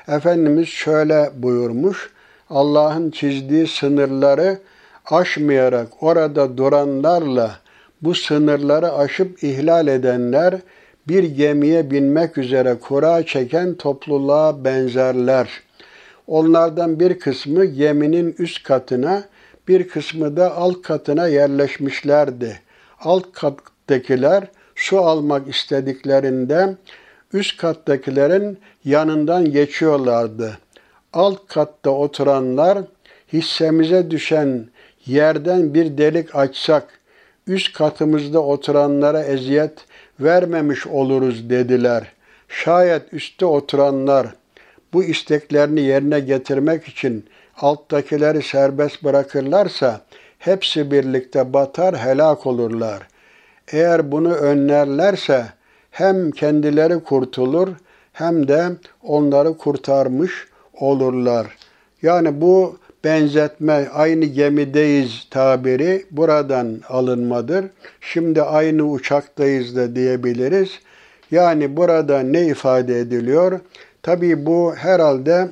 Efendimiz 0.08 0.68
şöyle 0.68 1.32
buyurmuş. 1.36 2.10
Allah'ın 2.50 3.12
çizdiği 3.12 3.68
sınırları 3.68 4.60
aşmayarak 5.06 6.04
orada 6.04 6.58
duranlarla 6.58 7.60
bu 8.06 8.16
sınırları 8.16 8.94
aşıp 8.94 9.44
ihlal 9.44 9.88
edenler 9.88 10.56
bir 11.08 11.24
gemiye 11.24 11.92
binmek 11.92 12.38
üzere 12.38 12.76
kura 12.82 13.26
çeken 13.26 13.74
topluluğa 13.74 14.66
benzerler. 14.66 15.50
Onlardan 16.28 17.00
bir 17.00 17.20
kısmı 17.20 17.66
geminin 17.66 18.36
üst 18.40 18.64
katına, 18.64 19.24
bir 19.68 19.88
kısmı 19.88 20.38
da 20.38 20.56
alt 20.56 20.82
katına 20.82 21.28
yerleşmişlerdi. 21.28 22.60
Alt 23.00 23.32
kattakiler 23.32 24.48
su 24.76 25.00
almak 25.00 25.48
istediklerinde 25.48 26.76
üst 27.34 27.58
kattakilerin 27.58 28.58
yanından 28.84 29.52
geçiyorlardı. 29.52 30.58
Alt 31.14 31.48
katta 31.48 31.90
oturanlar 31.90 32.78
hissemize 33.34 34.12
düşen 34.12 34.68
yerden 35.06 35.74
bir 35.74 35.98
delik 35.98 36.36
açsak 36.36 36.95
üst 37.48 37.74
katımızda 37.74 38.40
oturanlara 38.40 39.24
eziyet 39.24 39.86
vermemiş 40.20 40.88
oluruz 40.88 41.50
dediler. 41.50 42.14
Şayet 42.48 43.14
üstte 43.14 43.46
oturanlar 43.46 44.28
bu 44.94 45.04
isteklerini 45.04 45.82
yerine 45.82 46.20
getirmek 46.20 46.88
için 46.88 47.26
alttakileri 47.58 48.42
serbest 48.42 49.04
bırakırlarsa 49.04 50.02
hepsi 50.40 50.92
birlikte 50.92 51.54
batar, 51.54 51.98
helak 51.98 52.46
olurlar. 52.46 53.08
Eğer 53.72 54.12
bunu 54.12 54.34
önlerlerse 54.34 55.46
hem 55.92 56.32
kendileri 56.32 57.04
kurtulur 57.04 57.70
hem 58.14 58.48
de 58.48 58.70
onları 59.04 59.58
kurtarmış 59.58 60.48
olurlar. 60.74 61.48
Yani 62.02 62.42
bu 62.42 62.78
benzetme, 63.06 63.90
aynı 63.94 64.26
gemideyiz 64.26 65.28
tabiri 65.30 66.06
buradan 66.12 66.82
alınmadır. 66.90 67.66
Şimdi 68.02 68.42
aynı 68.42 68.92
uçaktayız 68.92 69.76
da 69.76 69.96
diyebiliriz. 69.96 70.70
Yani 71.32 71.78
burada 71.78 72.20
ne 72.20 72.46
ifade 72.46 73.00
ediliyor? 73.00 73.60
Tabii 74.02 74.46
bu 74.46 74.76
herhalde 74.76 75.50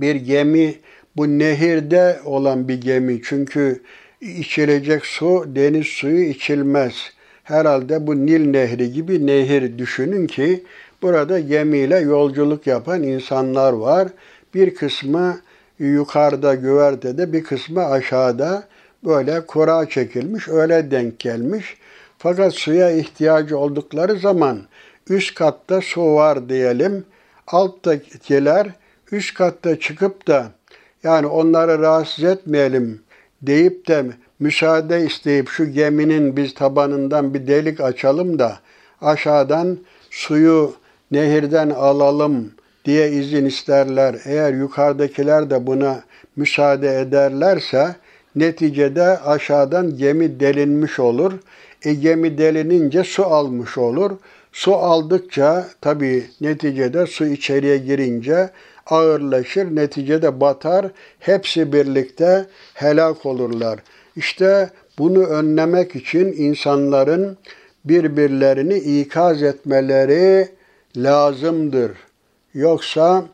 bir 0.00 0.14
gemi, 0.14 0.74
bu 1.16 1.28
nehirde 1.38 2.20
olan 2.24 2.68
bir 2.68 2.80
gemi. 2.80 3.20
Çünkü 3.24 3.82
içilecek 4.20 5.06
su, 5.06 5.44
deniz 5.46 5.86
suyu 5.86 6.24
içilmez. 6.24 6.92
Herhalde 7.44 8.06
bu 8.06 8.26
Nil 8.26 8.46
Nehri 8.46 8.92
gibi 8.92 9.26
nehir 9.26 9.78
düşünün 9.78 10.26
ki 10.26 10.64
burada 11.02 11.40
gemiyle 11.40 11.98
yolculuk 11.98 12.66
yapan 12.66 13.02
insanlar 13.02 13.72
var. 13.72 14.08
Bir 14.54 14.74
kısmı 14.74 15.40
yukarıda 15.86 16.54
güvertede 16.54 17.32
bir 17.32 17.44
kısmı 17.44 17.84
aşağıda 17.84 18.64
böyle 19.04 19.46
kura 19.46 19.88
çekilmiş 19.88 20.48
öyle 20.48 20.90
denk 20.90 21.18
gelmiş. 21.18 21.76
Fakat 22.18 22.54
suya 22.54 22.90
ihtiyacı 22.90 23.58
oldukları 23.58 24.18
zaman 24.18 24.60
üst 25.08 25.34
katta 25.34 25.80
su 25.80 26.14
var 26.14 26.48
diyelim. 26.48 27.04
Alttakiler 27.46 28.68
üst 29.12 29.34
katta 29.34 29.80
çıkıp 29.80 30.26
da 30.26 30.46
yani 31.02 31.26
onları 31.26 31.78
rahatsız 31.78 32.24
etmeyelim 32.24 33.02
deyip 33.42 33.88
de 33.88 34.04
müsaade 34.40 35.06
isteyip 35.06 35.48
şu 35.48 35.72
geminin 35.72 36.36
biz 36.36 36.54
tabanından 36.54 37.34
bir 37.34 37.46
delik 37.46 37.80
açalım 37.80 38.38
da 38.38 38.58
aşağıdan 39.00 39.78
suyu 40.10 40.74
nehirden 41.10 41.70
alalım 41.70 42.50
diye 42.84 43.10
izin 43.10 43.44
isterler. 43.44 44.16
Eğer 44.24 44.52
yukarıdakiler 44.52 45.50
de 45.50 45.66
buna 45.66 46.02
müsaade 46.36 47.00
ederlerse 47.00 47.96
neticede 48.36 49.18
aşağıdan 49.18 49.96
gemi 49.96 50.40
delinmiş 50.40 50.98
olur. 50.98 51.32
E 51.84 51.94
gemi 51.94 52.38
delinince 52.38 53.04
su 53.04 53.24
almış 53.24 53.78
olur. 53.78 54.10
Su 54.52 54.74
aldıkça 54.74 55.66
tabii 55.80 56.24
neticede 56.40 57.06
su 57.06 57.26
içeriye 57.26 57.78
girince 57.78 58.50
ağırlaşır, 58.86 59.76
neticede 59.76 60.40
batar. 60.40 60.86
Hepsi 61.18 61.72
birlikte 61.72 62.46
helak 62.74 63.26
olurlar. 63.26 63.78
İşte 64.16 64.70
bunu 64.98 65.24
önlemek 65.24 65.96
için 65.96 66.32
insanların 66.32 67.36
birbirlerini 67.84 68.74
ikaz 68.78 69.42
etmeleri 69.42 70.48
lazımdır. 70.96 71.90
Yoksa 72.54 73.24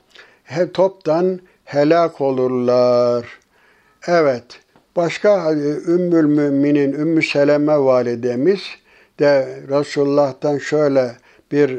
he, 0.45 0.73
toptan 0.73 1.41
helak 1.65 2.21
olurlar. 2.21 3.27
Evet, 4.07 4.45
başka 4.97 5.53
Ümmül 5.89 6.25
Müminin 6.25 6.93
Ümmü 6.93 7.23
Seleme 7.23 7.79
validemiz 7.79 8.61
de 9.19 9.59
Resulullah'tan 9.69 10.59
şöyle 10.59 11.13
bir 11.53 11.79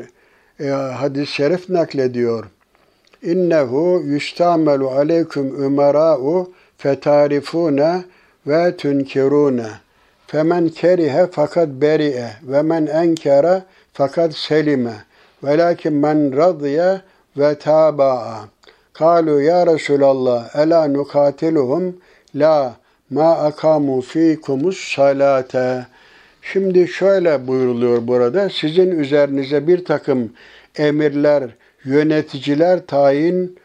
e, 0.59 0.67
hadis-i 0.69 1.33
şerif 1.33 1.69
naklediyor. 1.69 2.45
İnnehu 3.23 4.01
yustamelu 4.05 4.89
aleyküm 4.89 5.63
ümera'u 5.63 6.53
fetarifune 6.77 8.03
ve 8.47 8.77
tunkirune. 8.77 9.69
Femen 10.27 10.69
kerihe 10.69 11.27
fakat 11.31 11.69
beri'e 11.69 12.31
ve 12.43 12.61
men 12.61 12.85
enkere 12.85 13.63
fakat 13.93 14.35
selime. 14.35 14.93
Velakin 15.43 15.93
men 15.93 16.37
radiye 16.37 17.01
ve 17.39 17.55
taba'a. 17.55 18.49
Kalu 18.93 19.41
ya 19.41 19.67
Resulallah 19.67 20.55
ela 20.55 20.87
nukatiluhum 20.87 21.95
la 22.35 22.75
ma 23.09 23.37
akamu 23.37 24.01
fikumus 24.01 24.95
salate. 24.95 25.85
Şimdi 26.41 26.87
şöyle 26.87 27.47
buyuruluyor 27.47 28.07
burada. 28.07 28.49
Sizin 28.49 28.91
üzerinize 28.91 29.67
bir 29.67 29.85
takım 29.85 30.33
emirler, 30.77 31.49
yöneticiler 31.83 32.85
tayin 32.87 33.57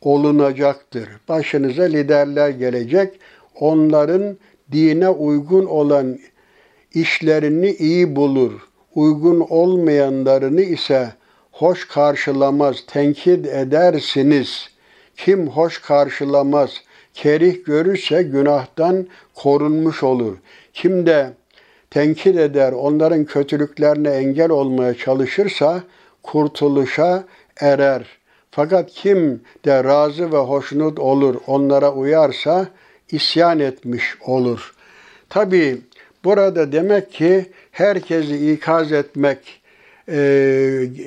olunacaktır. 0.00 1.08
Başınıza 1.28 1.82
liderler 1.82 2.48
gelecek. 2.48 3.20
Onların 3.60 4.36
dine 4.72 5.08
uygun 5.08 5.66
olan 5.66 6.18
işlerini 6.94 7.70
iyi 7.70 8.16
bulur. 8.16 8.52
Uygun 8.94 9.40
olmayanlarını 9.40 10.60
ise 10.60 11.12
hoş 11.52 11.88
karşılamaz, 11.88 12.76
tenkit 12.86 13.46
edersiniz. 13.46 14.70
Kim 15.16 15.48
hoş 15.48 15.78
karşılamaz, 15.78 16.70
kerih 17.14 17.64
görürse 17.64 18.22
günahtan 18.22 19.06
korunmuş 19.34 20.02
olur. 20.02 20.36
Kim 20.72 21.06
de 21.06 21.32
tenkit 21.90 22.36
eder, 22.36 22.72
onların 22.72 23.24
kötülüklerine 23.24 24.10
engel 24.10 24.50
olmaya 24.50 24.94
çalışırsa 24.94 25.82
kurtuluşa 26.22 27.24
erer. 27.56 28.06
Fakat 28.50 28.90
kim 28.90 29.42
de 29.64 29.84
razı 29.84 30.32
ve 30.32 30.36
hoşnut 30.36 30.98
olur, 30.98 31.34
onlara 31.46 31.92
uyarsa 31.92 32.68
isyan 33.10 33.58
etmiş 33.58 34.16
olur. 34.20 34.74
Tabi 35.28 35.80
burada 36.24 36.72
demek 36.72 37.12
ki 37.12 37.46
herkesi 37.70 38.52
ikaz 38.52 38.92
etmek 38.92 39.61
e, 40.12 40.18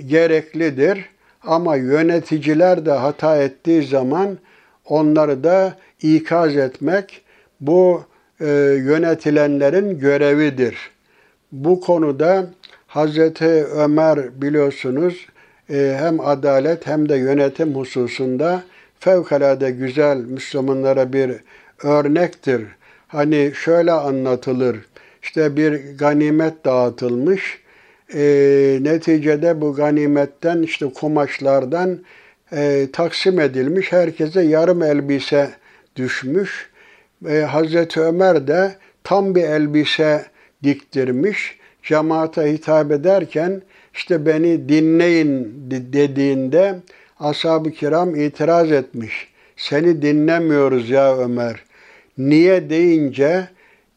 gereklidir. 0.07 1.09
Ama 1.43 1.75
yöneticiler 1.75 2.85
de 2.85 2.91
hata 2.91 3.37
ettiği 3.37 3.83
zaman 3.83 4.37
onları 4.85 5.43
da 5.43 5.75
ikaz 6.01 6.57
etmek 6.57 7.21
bu 7.61 8.03
e, 8.39 8.45
yönetilenlerin 8.77 9.99
görevidir. 9.99 10.77
Bu 11.51 11.81
konuda 11.81 12.45
Hazreti 12.87 13.65
Ömer 13.65 14.41
biliyorsunuz 14.41 15.27
e, 15.69 15.97
hem 15.99 16.19
adalet 16.19 16.87
hem 16.87 17.09
de 17.09 17.15
yönetim 17.15 17.75
hususunda 17.75 18.63
fevkalade 18.99 19.71
güzel 19.71 20.17
Müslümanlara 20.17 21.13
bir 21.13 21.31
örnektir. 21.83 22.61
Hani 23.07 23.51
şöyle 23.55 23.91
anlatılır. 23.91 24.77
İşte 25.23 25.55
bir 25.55 25.97
ganimet 25.97 26.65
dağıtılmış. 26.65 27.64
E, 28.13 28.79
neticede 28.81 29.61
bu 29.61 29.73
ganimetten 29.73 30.61
işte 30.61 30.85
kumaşlardan 30.85 31.99
e, 32.51 32.87
taksim 32.93 33.39
edilmiş. 33.39 33.91
Herkese 33.91 34.41
yarım 34.41 34.83
elbise 34.83 35.49
düşmüş. 35.95 36.69
E, 37.29 37.39
Hazreti 37.39 38.01
Ömer 38.01 38.47
de 38.47 38.75
tam 39.03 39.35
bir 39.35 39.43
elbise 39.43 40.25
diktirmiş. 40.63 41.57
Cemaate 41.83 42.53
hitap 42.53 42.91
ederken 42.91 43.61
işte 43.93 44.25
beni 44.25 44.69
dinleyin 44.69 45.53
dediğinde 45.71 46.75
ashab-ı 47.19 47.71
kiram 47.71 48.15
itiraz 48.15 48.71
etmiş. 48.71 49.27
Seni 49.57 50.01
dinlemiyoruz 50.01 50.89
ya 50.89 51.17
Ömer. 51.17 51.63
Niye 52.17 52.69
deyince 52.69 53.47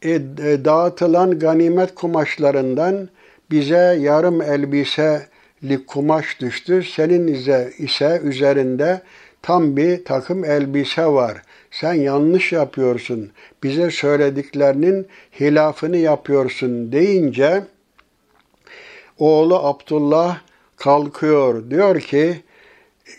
e, 0.02 0.10
e, 0.10 0.20
dağıtılan 0.64 1.38
ganimet 1.38 1.94
kumaşlarından 1.94 3.08
bize 3.50 3.98
yarım 4.00 4.42
elbiselik 4.42 5.86
kumaş 5.86 6.40
düştü. 6.40 6.82
Senin 6.82 7.26
ise, 7.26 7.72
ise 7.78 8.20
üzerinde 8.24 9.02
tam 9.42 9.76
bir 9.76 10.04
takım 10.04 10.44
elbise 10.44 11.06
var. 11.06 11.42
Sen 11.70 11.94
yanlış 11.94 12.52
yapıyorsun. 12.52 13.30
Bize 13.62 13.90
söylediklerinin 13.90 15.06
hilafını 15.40 15.96
yapıyorsun 15.96 16.92
deyince 16.92 17.64
oğlu 19.18 19.56
Abdullah 19.56 20.40
kalkıyor. 20.76 21.70
Diyor 21.70 22.00
ki 22.00 22.40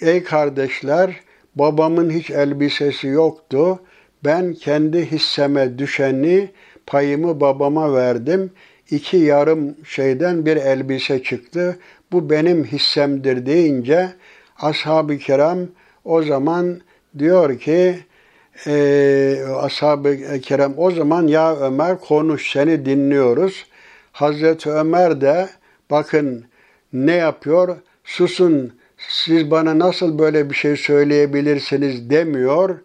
ey 0.02 0.24
kardeşler 0.24 1.20
babamın 1.56 2.10
hiç 2.10 2.30
elbisesi 2.30 3.08
yoktu. 3.08 3.80
Ben 4.24 4.54
kendi 4.54 5.12
hisseme 5.12 5.78
düşeni 5.78 6.50
payımı 6.86 7.40
babama 7.40 7.94
verdim. 7.94 8.52
İki 8.92 9.18
yarım 9.18 9.76
şeyden 9.86 10.46
bir 10.46 10.58
elbise 10.58 11.24
çıktı. 11.24 11.80
Bu 12.12 12.30
benim 12.30 12.64
hissemdir 12.64 13.46
deyince 13.46 14.10
ashab-ı 14.60 15.18
kiram 15.18 15.60
o 16.06 16.24
zaman 16.24 16.82
diyor 17.18 17.60
ki 17.60 18.00
e, 18.68 19.44
ashab-ı 19.56 20.40
kiram 20.42 20.74
o 20.78 20.92
zaman 20.92 21.28
ya 21.28 21.56
Ömer 21.56 22.00
konuş 22.00 22.52
seni 22.52 22.86
dinliyoruz. 22.86 23.66
Hazreti 24.12 24.70
Ömer 24.70 25.22
de 25.22 25.50
bakın 25.92 26.46
ne 26.94 27.16
yapıyor? 27.16 27.78
Susun 28.04 28.74
siz 28.98 29.52
bana 29.52 29.80
nasıl 29.80 30.20
böyle 30.20 30.50
bir 30.50 30.56
şey 30.56 30.76
söyleyebilirsiniz 30.76 32.10
demiyor. 32.10 32.80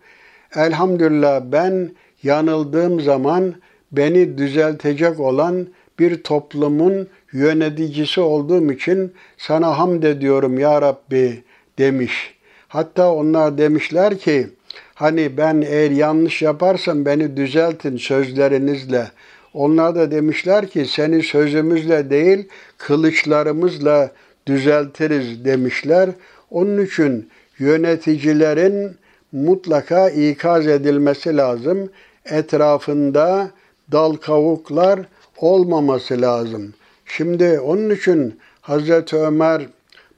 Elhamdülillah 0.56 1.42
ben 1.44 1.90
yanıldığım 2.22 3.00
zaman 3.00 3.54
beni 3.92 4.38
düzeltecek 4.38 5.20
olan 5.20 5.68
bir 5.98 6.22
toplumun 6.22 7.08
yöneticisi 7.32 8.20
olduğum 8.20 8.72
için 8.72 9.12
sana 9.38 9.78
hamd 9.78 10.02
ediyorum 10.02 10.58
ya 10.58 10.82
Rabbi 10.82 11.42
demiş. 11.78 12.34
Hatta 12.68 13.12
onlar 13.12 13.58
demişler 13.58 14.18
ki 14.18 14.48
hani 14.94 15.36
ben 15.36 15.64
eğer 15.66 15.90
yanlış 15.90 16.42
yaparsam 16.42 17.04
beni 17.04 17.36
düzeltin 17.36 17.96
sözlerinizle. 17.96 19.10
Onlar 19.54 19.94
da 19.94 20.10
demişler 20.10 20.66
ki 20.66 20.86
seni 20.86 21.22
sözümüzle 21.22 22.10
değil 22.10 22.48
kılıçlarımızla 22.78 24.10
düzeltiriz 24.46 25.44
demişler. 25.44 26.10
Onun 26.50 26.84
için 26.84 27.28
yöneticilerin 27.58 28.96
mutlaka 29.32 30.10
ikaz 30.10 30.66
edilmesi 30.66 31.36
lazım. 31.36 31.90
Etrafında 32.24 33.50
dal 33.92 34.12
kavuklar 34.16 35.00
olmaması 35.44 36.20
lazım. 36.20 36.74
Şimdi 37.06 37.60
onun 37.60 37.90
için 37.90 38.40
Hazreti 38.60 39.16
Ömer 39.16 39.66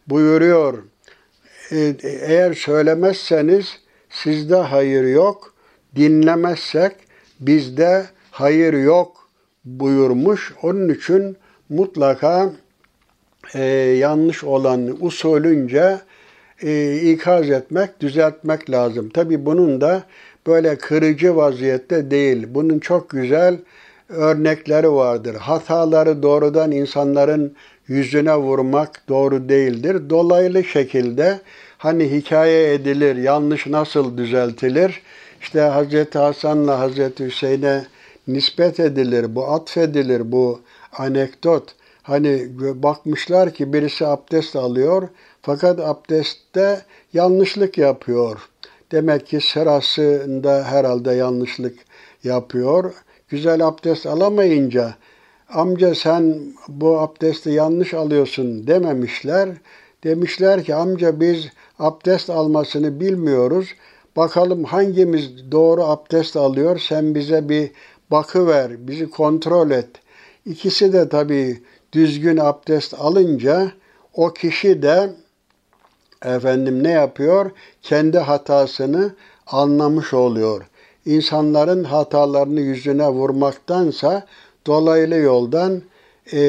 buyuruyor, 0.07 0.79
e, 1.73 1.95
eğer 2.03 2.53
söylemezseniz 2.53 3.79
sizde 4.11 4.57
hayır 4.57 5.05
yok, 5.05 5.55
dinlemezsek 5.97 6.93
bizde 7.41 8.07
hayır 8.31 8.73
yok 8.73 9.29
buyurmuş. 9.65 10.55
Onun 10.63 10.89
için 10.89 11.37
mutlaka 11.69 12.53
e, 13.55 13.63
yanlış 13.99 14.45
olan 14.45 14.97
usulünce 15.01 15.99
e, 16.63 16.97
ikaz 16.97 17.51
etmek, 17.51 18.01
düzeltmek 18.01 18.71
lazım. 18.71 19.09
Tabi 19.09 19.47
bunun 19.47 19.81
da 19.81 20.03
böyle 20.47 20.79
kırıcı 20.79 21.37
vaziyette 21.37 22.11
değil. 22.11 22.47
Bunun 22.51 22.79
çok 22.79 23.11
güzel 23.11 23.59
örnekleri 24.09 24.93
vardır. 24.93 25.35
Hataları 25.35 26.23
doğrudan 26.23 26.73
insanların 26.73 27.55
yüzüne 27.89 28.37
vurmak 28.37 29.03
doğru 29.09 29.49
değildir. 29.49 30.11
Dolaylı 30.11 30.65
şekilde 30.65 31.41
hani 31.79 32.11
hikaye 32.11 32.75
edilir, 32.75 33.17
yanlış 33.17 33.67
nasıl 33.67 34.19
düzeltilir? 34.19 35.03
İşte 35.41 35.61
Hazreti 35.61 36.19
Hasan'la 36.19 36.79
Hazreti 36.79 37.27
Hüseyin'e 37.27 37.87
nispet 38.29 38.81
edilir, 38.81 39.35
bu 39.35 39.47
atfedilir, 39.47 40.33
bu 40.33 40.61
anekdot. 40.93 41.75
Hani 42.03 42.49
bakmışlar 42.83 43.55
ki 43.55 43.73
birisi 43.73 44.07
abdest 44.07 44.57
alıyor 44.57 45.09
fakat 45.43 45.81
abdestte 45.81 46.81
yanlışlık 47.13 47.79
yapıyor. 47.79 48.49
Demek 48.93 49.27
ki 49.27 49.41
sırasında 49.41 50.65
herhalde 50.65 51.13
yanlışlık 51.13 51.79
yapıyor. 52.25 52.95
Güzel 53.29 53.67
abdest 53.67 54.07
alamayınca 54.07 54.95
amca 55.49 55.95
sen 55.95 56.53
bu 56.69 56.99
abdesti 56.99 57.51
yanlış 57.51 57.95
alıyorsun 57.95 58.67
dememişler. 58.67 59.49
Demişler 60.05 60.65
ki 60.65 60.75
amca 60.75 61.21
biz 61.21 61.49
abdest 61.79 62.31
almasını 62.31 63.01
bilmiyoruz. 63.01 63.69
Bakalım 64.17 64.65
hangimiz 64.65 65.53
doğru 65.53 65.85
abdest 65.85 66.37
alıyor 66.37 66.79
sen 66.79 67.15
bize 67.15 67.49
bir 67.49 67.71
bakıver, 68.11 68.89
bizi 68.89 69.11
kontrol 69.11 69.71
et. 69.71 69.91
İkisi 70.45 70.93
de 70.93 71.09
tabii 71.09 71.63
düzgün 71.93 72.37
abdest 72.37 72.95
alınca 72.95 73.73
o 74.15 74.33
kişi 74.33 74.83
de 74.83 75.11
efendim 76.25 76.85
ne 76.85 76.91
yapıyor? 76.91 77.51
Kendi 77.83 78.19
hatasını 78.19 79.15
anlamış 79.47 80.15
oluyor. 80.15 80.65
İnsanların 81.07 81.85
hatalarını 81.85 82.61
yüzüne 82.61 83.09
vurmaktansa 83.09 84.27
dolaylı 84.67 85.17
yoldan 85.17 85.83
e, 86.33 86.41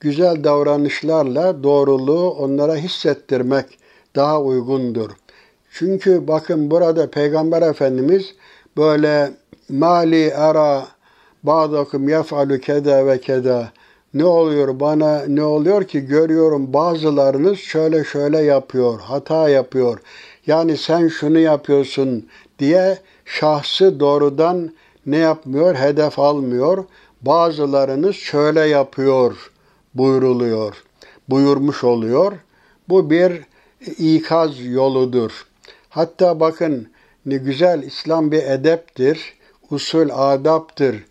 güzel 0.00 0.44
davranışlarla 0.44 1.62
doğruluğu 1.62 2.30
onlara 2.30 2.76
hissettirmek 2.76 3.66
daha 4.16 4.42
uygundur. 4.42 5.10
Çünkü 5.70 6.28
bakın 6.28 6.70
burada 6.70 7.10
Peygamber 7.10 7.62
Efendimiz 7.62 8.34
böyle 8.76 9.30
mali 9.68 10.34
ara 10.34 10.86
ba'dakum 11.42 12.08
yef'alu 12.08 12.58
keda 12.58 13.06
ve 13.06 13.20
keda 13.20 13.72
ne 14.14 14.24
oluyor 14.24 14.80
bana 14.80 15.24
ne 15.28 15.42
oluyor 15.42 15.84
ki 15.84 16.00
görüyorum 16.00 16.72
bazılarınız 16.72 17.58
şöyle 17.58 18.04
şöyle 18.04 18.38
yapıyor, 18.38 19.00
hata 19.00 19.48
yapıyor. 19.48 19.98
Yani 20.46 20.76
sen 20.76 21.08
şunu 21.08 21.38
yapıyorsun 21.38 22.28
diye 22.58 22.98
şahsı 23.24 24.00
doğrudan 24.00 24.70
ne 25.06 25.16
yapmıyor? 25.16 25.74
Hedef 25.74 26.18
almıyor. 26.18 26.84
Bazılarınız 27.22 28.16
şöyle 28.16 28.60
yapıyor 28.60 29.50
buyruluyor. 29.94 30.84
Buyurmuş 31.28 31.84
oluyor. 31.84 32.32
Bu 32.88 33.10
bir 33.10 33.40
ikaz 33.98 34.66
yoludur. 34.66 35.46
Hatta 35.88 36.40
bakın 36.40 36.88
ne 37.26 37.36
güzel 37.36 37.82
İslam 37.82 38.32
bir 38.32 38.42
edeptir, 38.42 39.34
usul 39.70 40.08
adaptır. 40.12 41.04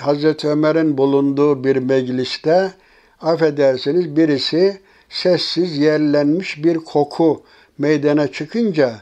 Hazreti 0.00 0.48
Ömer'in 0.48 0.98
bulunduğu 0.98 1.64
bir 1.64 1.76
mecliste 1.76 2.72
affedersiniz 3.20 4.16
birisi 4.16 4.80
sessiz 5.08 5.78
yerlenmiş 5.78 6.64
bir 6.64 6.76
koku 6.76 7.42
meydana 7.78 8.32
çıkınca 8.32 9.00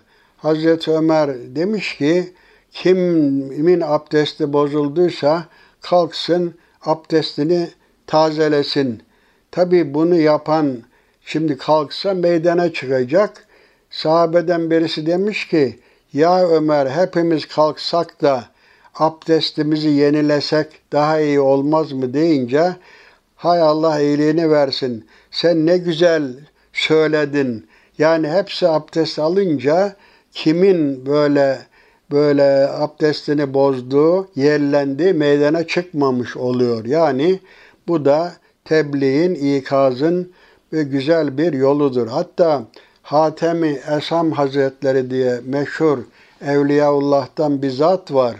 Hazreti 0.48 0.90
Ömer 0.90 1.30
demiş 1.56 1.96
ki 1.96 2.32
kimin 2.72 3.80
abdesti 3.80 4.52
bozulduysa 4.52 5.44
kalksın 5.80 6.54
abdestini 6.84 7.68
tazelesin. 8.06 9.02
Tabi 9.50 9.94
bunu 9.94 10.16
yapan 10.16 10.82
şimdi 11.24 11.58
kalksa 11.58 12.14
meydana 12.14 12.72
çıkacak. 12.72 13.46
Sahabeden 13.90 14.70
birisi 14.70 15.06
demiş 15.06 15.48
ki 15.48 15.78
ya 16.12 16.48
Ömer 16.48 16.86
hepimiz 16.86 17.46
kalksak 17.46 18.22
da 18.22 18.44
abdestimizi 18.94 19.88
yenilesek 19.88 20.66
daha 20.92 21.20
iyi 21.20 21.40
olmaz 21.40 21.92
mı 21.92 22.14
deyince 22.14 22.76
hay 23.36 23.60
Allah 23.60 24.00
iyiliğini 24.00 24.50
versin. 24.50 25.06
Sen 25.30 25.66
ne 25.66 25.78
güzel 25.78 26.34
söyledin. 26.72 27.66
Yani 27.98 28.28
hepsi 28.28 28.68
abdest 28.68 29.18
alınca 29.18 29.96
kimin 30.32 31.06
böyle 31.06 31.58
böyle 32.10 32.68
abdestini 32.68 33.54
bozduğu, 33.54 34.28
yerlendi, 34.36 35.12
meydana 35.12 35.66
çıkmamış 35.66 36.36
oluyor. 36.36 36.84
Yani 36.84 37.40
bu 37.88 38.04
da 38.04 38.32
tebliğin, 38.64 39.34
ikazın 39.34 40.32
ve 40.72 40.82
güzel 40.82 41.38
bir 41.38 41.52
yoludur. 41.52 42.08
Hatta 42.08 42.64
Hatemi 43.02 43.80
Esam 43.96 44.32
Hazretleri 44.32 45.10
diye 45.10 45.40
meşhur 45.44 45.98
Evliyaullah'tan 46.46 47.62
bir 47.62 47.70
zat 47.70 48.12
var. 48.12 48.36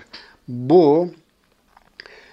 Bu 0.49 1.09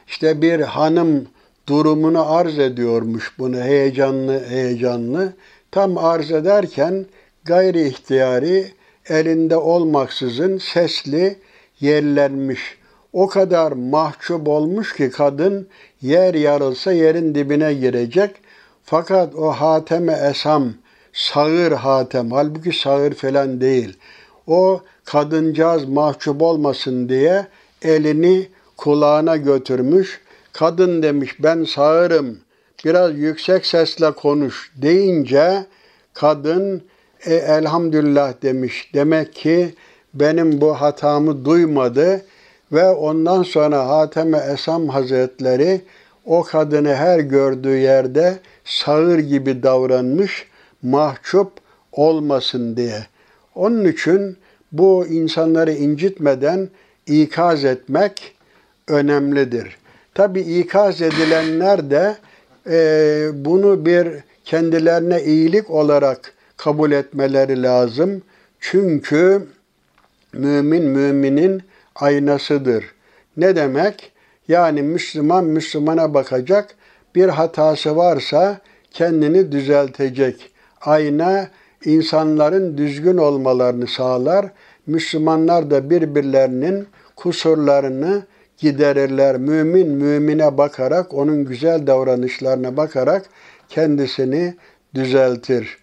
işte 0.08 0.42
bir 0.42 0.60
hanım 0.60 1.28
durumunu 1.70 2.32
arz 2.34 2.60
ediyormuş 2.60 3.34
bunu 3.40 3.58
heyecanlı 3.58 4.46
heyecanlı. 4.50 5.34
Tam 5.72 5.98
arz 5.98 6.32
ederken 6.32 7.06
gayri 7.46 7.88
ihtiyari 7.88 8.72
elinde 9.10 9.58
olmaksızın 9.58 10.58
sesli 10.58 11.38
yerlenmiş. 11.80 12.78
O 13.14 13.28
kadar 13.28 13.72
mahcup 13.72 14.48
olmuş 14.48 14.96
ki 14.96 15.10
kadın 15.10 15.68
yer 16.02 16.34
yarılsa 16.34 16.92
yerin 16.92 17.36
dibine 17.36 17.74
girecek. 17.74 18.36
Fakat 18.84 19.36
o 19.36 19.52
hateme 19.52 20.14
esam, 20.14 20.74
sağır 21.14 21.72
hatem, 21.72 22.32
halbuki 22.32 22.80
sağır 22.80 23.14
falan 23.14 23.62
değil. 23.62 23.98
O 24.48 24.82
kadıncağız 25.06 25.86
mahcup 25.86 26.42
olmasın 26.42 27.10
diye 27.10 27.48
elini 27.82 28.48
kulağına 28.78 29.38
götürmüş. 29.38 30.22
Kadın 30.54 31.04
demiş 31.04 31.36
ben 31.40 31.64
sağırım, 31.64 32.40
biraz 32.86 33.18
yüksek 33.18 33.66
sesle 33.66 34.12
konuş 34.12 34.72
deyince 34.76 35.66
kadın 36.14 36.84
e, 37.26 37.36
elhamdülillah 37.36 38.34
demiş. 38.42 38.92
Demek 38.94 39.34
ki 39.34 39.74
benim 40.14 40.62
bu 40.62 40.74
hatamı 40.74 41.46
duymadı 41.46 42.26
ve 42.72 42.90
ondan 42.90 43.44
sonra 43.44 43.88
Hateme 43.88 44.38
Esam 44.54 44.90
Hazretleri 44.90 45.82
o 46.26 46.44
kadını 46.44 46.96
her 46.96 47.20
gördüğü 47.20 47.78
yerde 47.78 48.40
sağır 48.66 49.20
gibi 49.20 49.64
davranmış, 49.64 50.48
mahcup 50.84 51.52
olmasın 51.92 52.78
diye. 52.78 53.06
Onun 53.56 53.86
için 53.86 54.38
bu 54.72 55.08
insanları 55.08 55.72
incitmeden 55.72 56.70
ikaz 57.08 57.66
etmek 57.66 58.36
önemlidir. 58.88 59.78
Tabi 60.14 60.42
ikaz 60.42 61.02
edilenler 61.02 61.90
de 61.90 62.16
e, 62.70 63.30
bunu 63.46 63.86
bir 63.86 64.08
kendilerine 64.46 65.24
iyilik 65.24 65.70
olarak 65.70 66.34
kabul 66.58 66.92
etmeleri 66.92 67.64
lazım. 67.64 68.22
Çünkü 68.60 69.48
mümin 70.34 70.84
müminin 70.84 71.62
aynasıdır. 71.96 72.86
Ne 73.38 73.56
demek? 73.56 74.12
Yani 74.48 74.82
Müslüman 74.82 75.46
Müslümana 75.46 76.14
bakacak, 76.14 76.76
bir 77.16 77.30
hatası 77.30 77.96
varsa 77.96 78.62
kendini 78.92 79.52
düzeltecek. 79.52 80.52
Ayna 80.82 81.50
insanların 81.86 82.78
düzgün 82.78 83.18
olmalarını 83.18 83.88
sağlar. 83.88 84.46
Müslümanlar 84.88 85.72
da 85.72 85.90
birbirlerinin 85.90 86.88
kusurlarını 87.16 88.24
giderirler. 88.58 89.38
Mümin 89.38 89.88
mümine 89.88 90.58
bakarak, 90.58 91.14
onun 91.14 91.46
güzel 91.46 91.88
davranışlarına 91.88 92.78
bakarak 92.78 93.26
kendisini 93.70 94.56
düzeltir. 94.96 95.78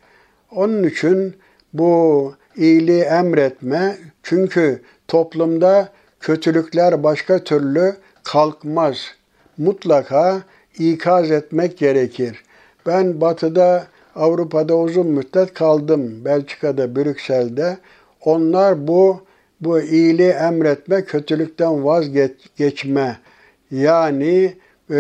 Onun 0.57 0.82
için 0.82 1.36
bu 1.72 2.34
iyiliği 2.57 3.03
emretme 3.03 3.96
çünkü 4.22 4.82
toplumda 5.09 5.88
kötülükler 6.20 7.03
başka 7.03 7.38
türlü 7.38 7.96
kalkmaz. 8.22 8.96
Mutlaka 9.59 10.42
ikaz 10.78 11.30
etmek 11.30 11.78
gerekir. 11.78 12.42
Ben 12.86 13.20
batıda 13.20 13.86
Avrupa'da 14.16 14.76
uzun 14.76 15.07
müddet 15.07 15.55
kaldım. 15.55 16.24
Belçika'da, 16.24 16.96
Brüksel'de. 16.96 17.78
Onlar 18.20 18.88
bu 18.88 19.20
bu 19.61 19.80
iyiliği 19.80 20.30
emretme, 20.30 21.05
kötülükten 21.05 21.84
vazgeçme 21.84 23.18
yani 23.70 24.55
e, 24.90 24.98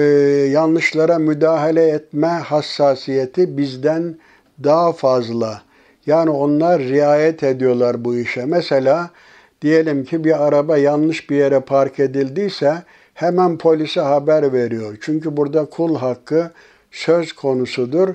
yanlışlara 0.52 1.18
müdahale 1.18 1.88
etme 1.88 2.26
hassasiyeti 2.26 3.56
bizden 3.56 4.16
daha 4.64 4.92
fazla. 4.92 5.62
Yani 6.06 6.30
onlar 6.30 6.80
riayet 6.80 7.42
ediyorlar 7.42 8.04
bu 8.04 8.16
işe. 8.16 8.44
Mesela 8.44 9.10
diyelim 9.62 10.04
ki 10.04 10.24
bir 10.24 10.46
araba 10.46 10.76
yanlış 10.76 11.30
bir 11.30 11.36
yere 11.36 11.60
park 11.60 12.00
edildiyse 12.00 12.82
hemen 13.14 13.58
polise 13.58 14.00
haber 14.00 14.52
veriyor. 14.52 14.98
Çünkü 15.00 15.36
burada 15.36 15.64
kul 15.64 15.96
hakkı 15.96 16.50
söz 16.90 17.32
konusudur. 17.32 18.08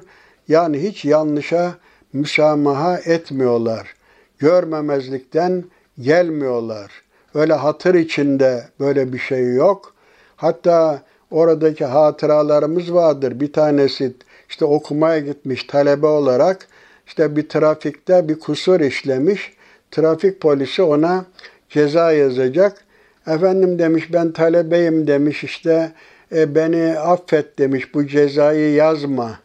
Yani 0.48 0.84
hiç 0.84 1.06
yanlışa 1.06 1.76
müsamaha 2.14 2.98
etmiyorlar. 2.98 3.93
Görmemezlikten 4.39 5.64
gelmiyorlar. 6.00 6.91
Öyle 7.34 7.54
hatır 7.54 7.95
içinde 7.95 8.64
böyle 8.80 9.14
bir 9.14 9.20
şey 9.20 9.54
yok. 9.54 9.93
Hatta 10.36 11.02
oradaki 11.32 11.86
hatıralarımız 11.86 12.93
vardır. 12.93 13.39
Bir 13.39 13.54
tanesi 13.54 14.14
işte 14.50 14.66
okumaya 14.66 15.20
gitmiş 15.20 15.64
talebe 15.64 16.08
olarak 16.08 16.68
işte 17.08 17.36
bir 17.36 17.50
trafikte 17.50 18.30
bir 18.30 18.39
kusur 18.39 18.80
işlemiş. 18.80 19.54
Trafik 19.91 20.41
polisi 20.41 20.82
ona 20.82 21.26
ceza 21.70 22.12
yazacak. 22.12 22.86
Efendim 23.28 23.80
demiş 23.80 24.14
ben 24.14 24.32
talebeyim 24.32 25.08
demiş 25.08 25.43
işte 25.43 25.91
e, 26.36 26.56
beni 26.56 27.00
affet 27.00 27.60
demiş 27.60 27.93
bu 27.93 28.08
cezayı 28.08 28.74
yazma. 28.74 29.39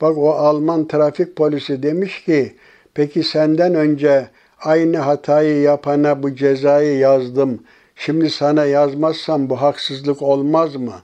Bak 0.00 0.18
o 0.18 0.30
Alman 0.30 0.88
trafik 0.88 1.36
polisi 1.36 1.82
demiş 1.82 2.24
ki 2.24 2.56
peki 2.94 3.22
senden 3.22 3.74
önce 3.74 4.28
aynı 4.60 4.98
hatayı 4.98 5.60
yapana 5.60 6.22
bu 6.22 6.34
cezayı 6.34 6.98
yazdım. 6.98 7.62
Şimdi 7.96 8.30
sana 8.30 8.64
yazmazsam 8.64 9.50
bu 9.50 9.62
haksızlık 9.62 10.22
olmaz 10.22 10.76
mı? 10.76 10.94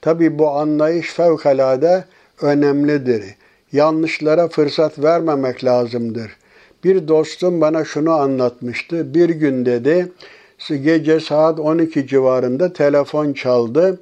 Tabi 0.00 0.38
bu 0.38 0.50
anlayış 0.50 1.12
fevkalade 1.12 2.04
önemlidir. 2.42 3.24
Yanlışlara 3.72 4.48
fırsat 4.48 4.98
vermemek 4.98 5.64
lazımdır. 5.64 6.36
Bir 6.84 7.08
dostum 7.08 7.60
bana 7.60 7.84
şunu 7.84 8.12
anlatmıştı. 8.12 9.14
Bir 9.14 9.28
gün 9.28 9.66
dedi, 9.66 10.12
gece 10.68 11.20
saat 11.20 11.60
12 11.60 12.06
civarında 12.06 12.72
telefon 12.72 13.32
çaldı. 13.32 14.00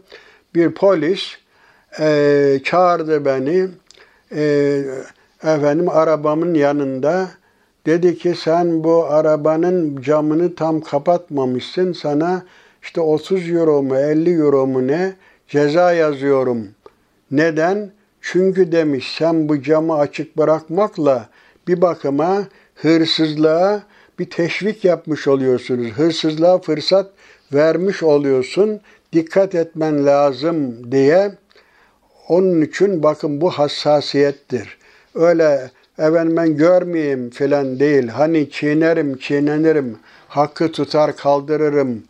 Bir 0.54 0.74
polis 0.74 1.20
e, 2.00 2.60
çağırdı 2.64 3.24
beni. 3.24 3.68
E, 4.32 4.82
efendim 5.42 5.88
arabamın 5.88 6.54
yanında 6.54 7.28
dedi 7.86 8.18
ki 8.18 8.34
sen 8.34 8.84
bu 8.84 9.04
arabanın 9.04 10.02
camını 10.02 10.54
tam 10.54 10.80
kapatmamışsın. 10.80 11.92
Sana 11.92 12.42
işte 12.82 13.00
30 13.00 13.50
euro 13.50 13.82
mu 13.82 13.96
50 13.96 14.34
euro 14.34 14.66
mu 14.66 14.86
ne 14.86 15.12
ceza 15.48 15.92
yazıyorum. 15.92 16.68
Neden? 17.30 17.97
Çünkü 18.32 18.72
demiş 18.72 19.14
sen 19.18 19.48
bu 19.48 19.62
camı 19.62 19.98
açık 19.98 20.38
bırakmakla 20.38 21.28
bir 21.68 21.80
bakıma 21.80 22.44
hırsızlığa 22.74 23.82
bir 24.18 24.30
teşvik 24.30 24.84
yapmış 24.84 25.28
oluyorsunuz. 25.28 25.90
Hırsızlığa 25.90 26.58
fırsat 26.58 27.10
vermiş 27.52 28.02
oluyorsun. 28.02 28.80
Dikkat 29.12 29.54
etmen 29.54 30.06
lazım 30.06 30.92
diye. 30.92 31.32
Onun 32.28 32.62
için 32.62 33.02
bakın 33.02 33.40
bu 33.40 33.50
hassasiyettir. 33.50 34.78
Öyle 35.14 35.70
efendim 35.98 36.36
ben 36.36 36.56
görmeyeyim 36.56 37.30
filan 37.30 37.80
değil. 37.80 38.08
Hani 38.08 38.50
çiğnerim, 38.50 39.18
çiğnenirim, 39.18 39.98
hakkı 40.28 40.72
tutar 40.72 41.16
kaldırırım 41.16 42.02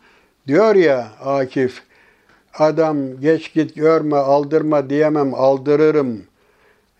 diyor 0.47 0.75
ya 0.75 1.07
Akif. 1.25 1.88
Adam 2.59 3.21
geç 3.21 3.53
git 3.53 3.75
görme 3.75 4.15
aldırma 4.15 4.89
diyemem 4.89 5.33
aldırırım. 5.33 6.21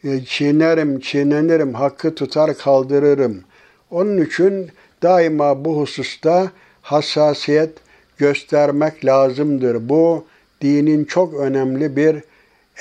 E, 0.03 0.25
çiğnerim 0.25 0.99
çiğnenirim 0.99 1.73
hakkı 1.73 2.15
tutar 2.15 2.57
kaldırırım. 2.57 3.43
Onun 3.91 4.21
için 4.21 4.69
daima 5.03 5.65
bu 5.65 5.81
hususta 5.81 6.51
hassasiyet 6.81 7.69
göstermek 8.17 9.05
lazımdır. 9.05 9.89
Bu 9.89 10.25
dinin 10.61 11.05
çok 11.05 11.33
önemli 11.33 11.95
bir 11.95 12.15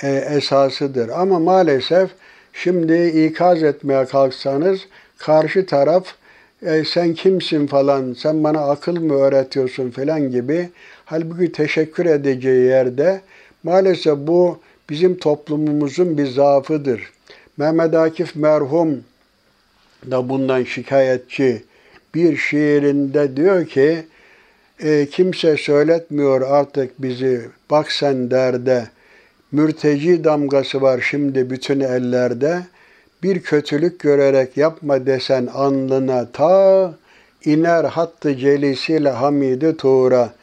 e, 0.03 0.09
esasıdır. 0.17 1.09
Ama 1.09 1.39
maalesef 1.39 2.11
şimdi 2.53 3.07
ikaz 3.27 3.63
etmeye 3.63 4.05
kalksanız 4.05 4.81
karşı 5.19 5.67
taraf 5.67 6.05
e, 6.63 6.85
sen 6.85 7.15
kimsin 7.15 7.67
falan, 7.67 8.13
sen 8.13 8.45
bana 8.45 8.71
akıl 8.71 9.01
mı 9.01 9.15
öğretiyorsun 9.15 9.91
falan 9.91 10.31
gibi. 10.31 10.71
Halbuki 11.11 11.53
teşekkür 11.53 12.07
edeceği 12.07 12.65
yerde 12.65 13.21
maalesef 13.63 14.19
bu 14.19 14.59
bizim 14.91 15.19
toplumumuzun 15.19 16.19
bir 16.19 16.27
zaafıdır. 16.27 17.11
Mehmet 17.57 17.95
Akif 17.95 18.37
merhum 18.37 19.05
da 20.11 20.29
bundan 20.29 20.65
şikayetçi 20.65 21.63
bir 22.15 22.37
şiirinde 22.37 23.37
diyor 23.37 23.67
ki 23.67 24.05
e, 24.81 25.07
kimse 25.07 25.57
söyletmiyor 25.57 26.41
artık 26.41 27.03
bizi 27.03 27.49
bak 27.71 27.93
sen 27.93 28.31
derde 28.31 28.89
mürteci 29.53 30.25
damgası 30.25 30.83
var 30.83 31.01
şimdi 31.11 31.51
bütün 31.51 31.81
ellerde 31.81 32.63
bir 33.23 33.43
kötülük 33.43 34.01
görerek 34.01 34.57
yapma 34.57 35.07
desen 35.07 35.47
alnına 35.47 36.33
ta 36.33 36.95
iner 37.45 37.85
hattı 37.85 38.37
celisiyle 38.37 39.11
hamidi 39.11 39.77
tuğra. 39.77 40.38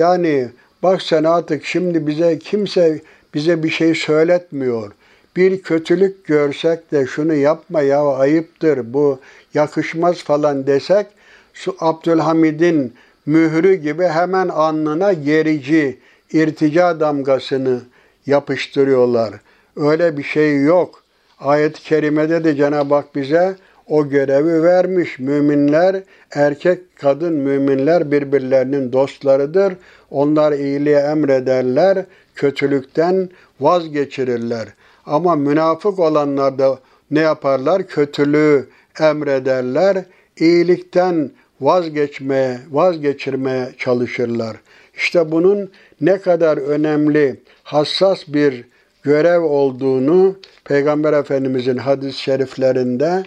Yani 0.00 0.48
bak 0.82 1.02
sen 1.02 1.24
artık 1.24 1.64
şimdi 1.64 2.06
bize 2.06 2.38
kimse 2.38 3.00
bize 3.34 3.62
bir 3.62 3.70
şey 3.70 3.94
söyletmiyor. 3.94 4.92
Bir 5.36 5.62
kötülük 5.62 6.26
görsek 6.26 6.92
de 6.92 7.06
şunu 7.06 7.34
yapma 7.34 7.82
ya 7.82 8.06
ayıptır 8.06 8.92
bu 8.92 9.20
yakışmaz 9.54 10.16
falan 10.24 10.66
desek 10.66 11.06
şu 11.54 11.76
Abdülhamid'in 11.80 12.94
mührü 13.26 13.74
gibi 13.74 14.04
hemen 14.04 14.48
alnına 14.48 15.12
gerici 15.12 15.98
irtica 16.32 17.00
damgasını 17.00 17.80
yapıştırıyorlar. 18.26 19.34
Öyle 19.76 20.16
bir 20.16 20.22
şey 20.22 20.62
yok. 20.62 21.02
Ayet-i 21.40 21.82
kerimede 21.82 22.44
de 22.44 22.56
Cenab-ı 22.56 22.94
Hak 22.94 23.14
bize 23.14 23.56
o 23.90 24.08
görevi 24.08 24.62
vermiş. 24.62 25.18
Müminler, 25.18 26.02
erkek 26.30 26.96
kadın 26.96 27.32
müminler 27.32 28.10
birbirlerinin 28.10 28.92
dostlarıdır. 28.92 29.74
Onlar 30.10 30.52
iyiliği 30.52 30.96
emrederler, 30.96 32.04
kötülükten 32.34 33.28
vazgeçirirler. 33.60 34.68
Ama 35.06 35.36
münafık 35.36 35.98
olanlar 35.98 36.58
da 36.58 36.78
ne 37.10 37.20
yaparlar? 37.20 37.86
Kötülüğü 37.86 38.68
emrederler, 39.00 40.04
iyilikten 40.36 41.30
vazgeçmeye, 41.60 42.58
vazgeçirmeye 42.70 43.68
çalışırlar. 43.78 44.56
İşte 44.94 45.32
bunun 45.32 45.70
ne 46.00 46.18
kadar 46.18 46.56
önemli, 46.56 47.40
hassas 47.62 48.28
bir 48.28 48.64
görev 49.02 49.40
olduğunu 49.40 50.36
Peygamber 50.64 51.12
Efendimizin 51.12 51.76
hadis-i 51.76 52.18
şeriflerinde 52.18 53.24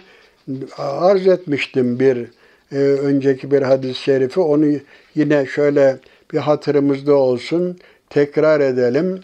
arz 0.76 1.26
etmiştim 1.26 2.00
bir 2.00 2.26
e, 2.72 2.76
önceki 2.78 3.50
bir 3.50 3.62
hadis-i 3.62 4.02
şerifi. 4.02 4.40
Onu 4.40 4.66
yine 5.14 5.46
şöyle 5.46 5.96
bir 6.32 6.38
hatırımızda 6.38 7.14
olsun 7.14 7.78
tekrar 8.10 8.60
edelim. 8.60 9.20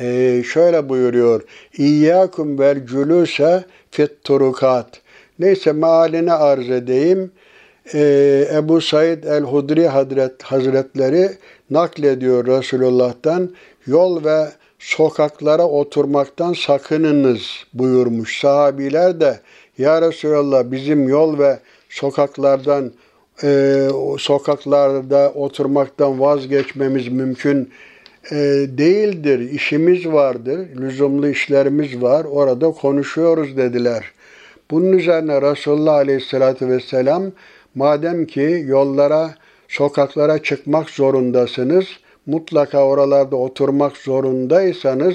E, 0.00 0.42
şöyle 0.42 0.88
buyuruyor. 0.88 1.42
İyyâkum 1.78 2.58
vel 2.58 2.78
cülûse 2.86 3.62
fit 3.90 4.24
turukat. 4.24 5.00
Neyse 5.38 5.72
mealini 5.72 6.32
arz 6.32 6.70
edeyim. 6.70 7.32
Ee, 7.94 8.48
Ebu 8.54 8.80
Said 8.80 9.24
el-Hudri 9.24 9.88
Hazret, 9.88 10.42
Hazretleri 10.42 11.30
naklediyor 11.70 12.46
Resulullah'tan 12.46 13.50
yol 13.86 14.24
ve 14.24 14.48
sokaklara 14.78 15.66
oturmaktan 15.66 16.52
sakınınız 16.52 17.42
buyurmuş. 17.74 18.40
Sahabiler 18.40 19.20
de 19.20 19.40
ya 19.78 20.02
Resulallah 20.02 20.70
bizim 20.70 21.08
yol 21.08 21.38
ve 21.38 21.58
sokaklardan 21.88 22.92
e, 23.42 23.88
sokaklarda 24.18 25.32
oturmaktan 25.34 26.20
vazgeçmemiz 26.20 27.08
mümkün 27.08 27.70
e, 28.30 28.36
değildir. 28.78 29.38
İşimiz 29.38 30.06
vardır, 30.06 30.68
lüzumlu 30.80 31.28
işlerimiz 31.28 32.02
var. 32.02 32.24
Orada 32.24 32.70
konuşuyoruz 32.70 33.56
dediler. 33.56 34.04
Bunun 34.70 34.92
üzerine 34.92 35.42
Resulullah 35.42 35.94
Aleyhisselatü 35.94 36.68
Vesselam 36.68 37.32
madem 37.74 38.26
ki 38.26 38.64
yollara, 38.66 39.34
sokaklara 39.68 40.42
çıkmak 40.42 40.90
zorundasınız, 40.90 41.84
mutlaka 42.26 42.84
oralarda 42.86 43.36
oturmak 43.36 43.96
zorundaysanız 43.96 45.14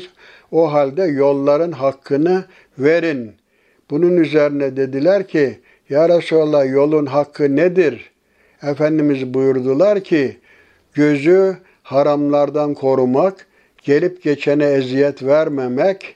o 0.51 0.73
halde 0.73 1.03
yolların 1.03 1.71
hakkını 1.71 2.45
verin. 2.77 3.38
Bunun 3.89 4.17
üzerine 4.17 4.77
dediler 4.77 5.27
ki 5.27 5.59
Ya 5.89 6.09
Resulallah 6.09 6.71
yolun 6.71 7.05
hakkı 7.05 7.55
nedir? 7.55 8.11
Efendimiz 8.63 9.33
buyurdular 9.33 10.03
ki 10.03 10.37
gözü 10.93 11.57
haramlardan 11.83 12.73
korumak, 12.73 13.47
gelip 13.83 14.23
geçene 14.23 14.65
eziyet 14.65 15.23
vermemek, 15.23 16.15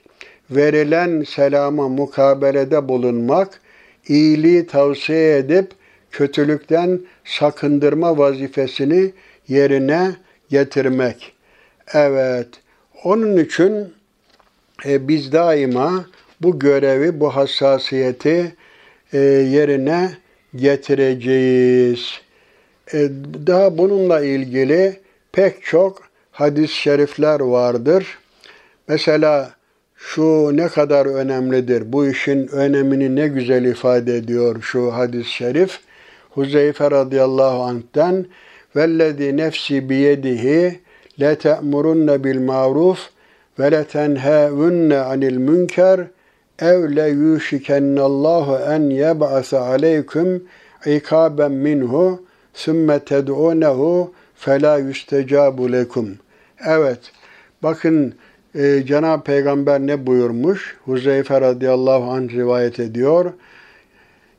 verilen 0.52 1.24
selama 1.24 1.90
mukabelede 1.90 2.88
bulunmak, 2.88 3.62
iyiliği 4.08 4.68
tavsiye 4.68 5.38
edip 5.38 5.72
kötülükten 6.12 7.00
sakındırma 7.26 8.18
vazifesini 8.18 9.12
yerine 9.48 10.16
getirmek. 10.50 11.34
Evet. 11.94 12.48
Onun 13.04 13.38
için 13.38 13.94
e, 14.86 15.08
biz 15.08 15.32
daima 15.32 16.06
bu 16.44 16.60
görevi, 16.60 17.20
bu 17.20 17.36
hassasiyeti 17.36 18.56
e, 19.14 19.20
yerine 19.20 20.12
getireceğiz. 20.56 22.22
E, 22.94 23.10
daha 23.48 23.78
bununla 23.78 24.22
ilgili 24.22 25.00
pek 25.32 25.64
çok 25.64 26.02
hadis-i 26.32 26.76
şerifler 26.76 27.40
vardır. 27.40 28.18
Mesela 28.88 29.52
şu 29.96 30.58
ne 30.58 30.68
kadar 30.68 31.06
önemlidir, 31.06 31.94
bu 31.94 32.08
işin 32.08 32.48
önemini 32.48 33.16
ne 33.16 33.28
güzel 33.28 33.66
ifade 33.66 34.16
ediyor 34.16 34.62
şu 34.62 34.94
hadis-i 34.94 35.30
şerif. 35.30 35.80
Huzeyfe 36.30 36.92
radıyallahu 36.92 37.64
anh'ten 37.64 38.26
vellezî 38.76 39.38
nefsi 39.38 39.90
biyedihi 39.90 40.80
le 41.20 41.36
te'murunne 41.36 42.24
bil 42.24 42.40
maruf 42.40 43.00
ve 43.60 43.72
le 43.72 43.84
tenhevunne 43.84 44.98
anil 44.98 45.38
münker 45.38 46.00
ev 46.64 46.96
le 46.96 47.10
yuşikennallahu 47.10 48.74
en 48.74 48.90
yeb'ase 48.90 49.58
aleykum 49.58 50.44
ikaben 50.86 51.52
minhu 51.52 52.24
sümme 52.54 53.00
ted'unehu 53.00 54.14
fela 54.36 54.78
yüstecabu 54.78 55.72
lekum. 55.72 56.08
Evet, 56.68 57.00
bakın 57.64 58.14
e, 58.56 58.84
Cenab-ı 58.86 59.24
Peygamber 59.24 59.80
ne 59.80 60.08
buyurmuş? 60.08 60.78
Huzeyfe 60.86 61.42
radıyallahu 61.42 62.12
anh 62.12 62.30
rivayet 62.34 62.80
ediyor. 62.80 63.34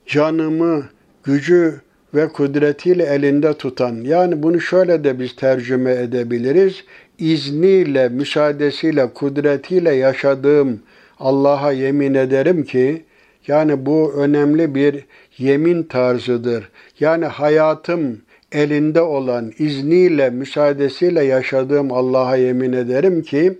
Canımı, 0.06 0.84
gücü 1.24 1.80
ve 2.14 2.28
kudretiyle 2.28 3.04
elinde 3.04 3.54
tutan. 3.54 3.94
Yani 4.04 4.42
bunu 4.42 4.60
şöyle 4.60 5.04
de 5.04 5.20
biz 5.20 5.36
tercüme 5.36 5.92
edebiliriz. 5.92 6.84
İzniyle, 7.18 8.08
müsaadesiyle, 8.08 9.12
kudretiyle 9.14 9.94
yaşadığım 9.94 10.80
Allah'a 11.24 11.72
yemin 11.72 12.14
ederim 12.14 12.64
ki, 12.64 13.04
yani 13.46 13.86
bu 13.86 14.12
önemli 14.12 14.74
bir 14.74 15.04
yemin 15.38 15.82
tarzıdır. 15.82 16.70
Yani 17.00 17.24
hayatım 17.24 18.20
elinde 18.52 19.00
olan, 19.00 19.52
izniyle, 19.58 20.30
müsaadesiyle 20.30 21.24
yaşadığım 21.24 21.92
Allah'a 21.92 22.36
yemin 22.36 22.72
ederim 22.72 23.22
ki, 23.22 23.58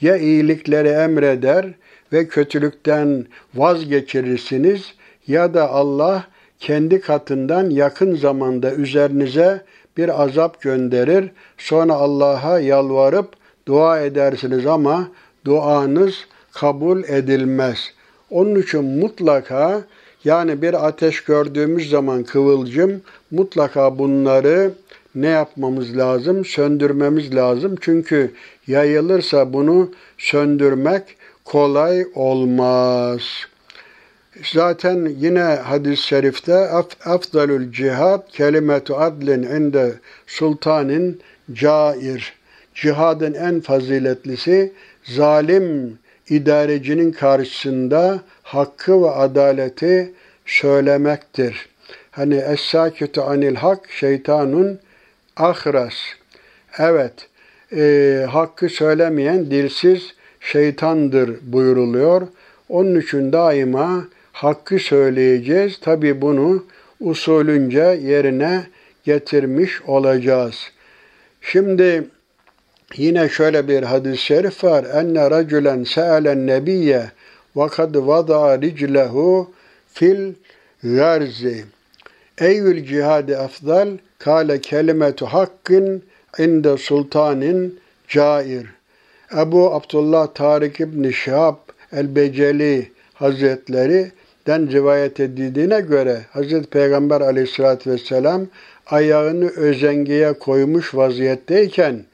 ya 0.00 0.16
iyilikleri 0.16 0.88
emreder 0.88 1.66
ve 2.12 2.28
kötülükten 2.28 3.26
vazgeçirirsiniz 3.54 4.94
ya 5.26 5.54
da 5.54 5.70
Allah 5.70 6.24
kendi 6.58 7.00
katından 7.00 7.70
yakın 7.70 8.14
zamanda 8.14 8.74
üzerinize 8.74 9.64
bir 9.96 10.22
azap 10.22 10.60
gönderir. 10.60 11.30
Sonra 11.58 11.94
Allah'a 11.94 12.60
yalvarıp 12.60 13.28
dua 13.68 14.00
edersiniz 14.00 14.66
ama 14.66 15.08
duanız 15.44 16.26
kabul 16.52 17.04
edilmez. 17.04 17.90
Onun 18.30 18.54
için 18.54 18.84
mutlaka 18.84 19.82
yani 20.24 20.62
bir 20.62 20.86
ateş 20.86 21.24
gördüğümüz 21.24 21.90
zaman 21.90 22.24
kıvılcım 22.24 23.02
mutlaka 23.30 23.98
bunları 23.98 24.72
ne 25.14 25.28
yapmamız 25.28 25.96
lazım? 25.96 26.44
Söndürmemiz 26.44 27.34
lazım. 27.34 27.76
Çünkü 27.80 28.32
yayılırsa 28.66 29.52
bunu 29.52 29.90
söndürmek 30.18 31.16
kolay 31.44 32.06
olmaz. 32.14 33.22
Zaten 34.52 35.12
yine 35.18 35.40
hadis-i 35.40 36.02
şerifte 36.02 36.54
afdalul 37.04 37.72
cihad 37.72 38.30
kelimetu 38.32 38.96
adlin 38.96 39.42
inde 39.42 39.92
sultanin 40.26 41.20
cair. 41.52 42.32
Cihadın 42.74 43.34
en 43.34 43.60
faziletlisi 43.60 44.72
zalim 45.04 45.98
idarecinin 46.30 47.12
karşısında 47.12 48.20
hakkı 48.42 49.02
ve 49.02 49.10
adaleti 49.10 50.12
söylemektir. 50.46 51.68
Hani 52.10 52.34
es-sakitu 52.34 53.22
anil 53.22 53.54
hak 53.54 53.90
şeytanun 53.90 54.78
ahras. 55.36 55.94
Evet, 56.78 57.12
e, 57.76 58.26
hakkı 58.30 58.68
söylemeyen 58.68 59.50
dilsiz 59.50 60.14
şeytandır 60.40 61.30
buyuruluyor. 61.42 62.22
Onun 62.68 63.00
için 63.00 63.32
daima 63.32 64.04
hakkı 64.32 64.78
söyleyeceğiz. 64.78 65.80
Tabi 65.80 66.20
bunu 66.20 66.64
usulünce 67.00 67.98
yerine 68.02 68.66
getirmiş 69.04 69.82
olacağız. 69.82 70.54
Şimdi 71.40 72.04
yine 72.96 73.28
şöyle 73.28 73.68
bir 73.68 73.82
hadis-i 73.82 74.18
şerif 74.18 74.64
var. 74.64 74.84
Enne 74.84 75.30
racülen 75.30 75.84
se'alen 75.84 76.46
nebiyye 76.46 77.10
ve 77.56 77.66
kad 77.66 77.94
vada 77.94 78.60
riclehu 78.60 79.50
fil 79.92 80.32
garzi. 80.82 81.64
Eyyül 82.38 82.84
cihadi 82.86 83.36
afdal 83.36 83.88
kâle 84.18 84.60
kelimetu 84.60 85.26
hakkın 85.26 86.02
inde 86.38 86.76
sultanin 86.76 87.80
cair. 88.08 88.66
Ebu 89.36 89.74
Abdullah 89.74 90.34
Tarık 90.34 90.80
İbni 90.80 91.12
Şihab 91.12 91.56
el-Beceli 91.92 92.90
Hazretleri 93.14 94.12
den 94.46 94.72
rivayet 94.72 95.20
edildiğine 95.20 95.80
göre 95.80 96.20
Hazreti 96.30 96.70
Peygamber 96.70 97.20
aleyhissalatü 97.20 97.90
vesselam 97.90 98.46
ayağını 98.86 99.48
özengeye 99.48 100.32
koymuş 100.32 100.94
vaziyetteyken 100.94 102.04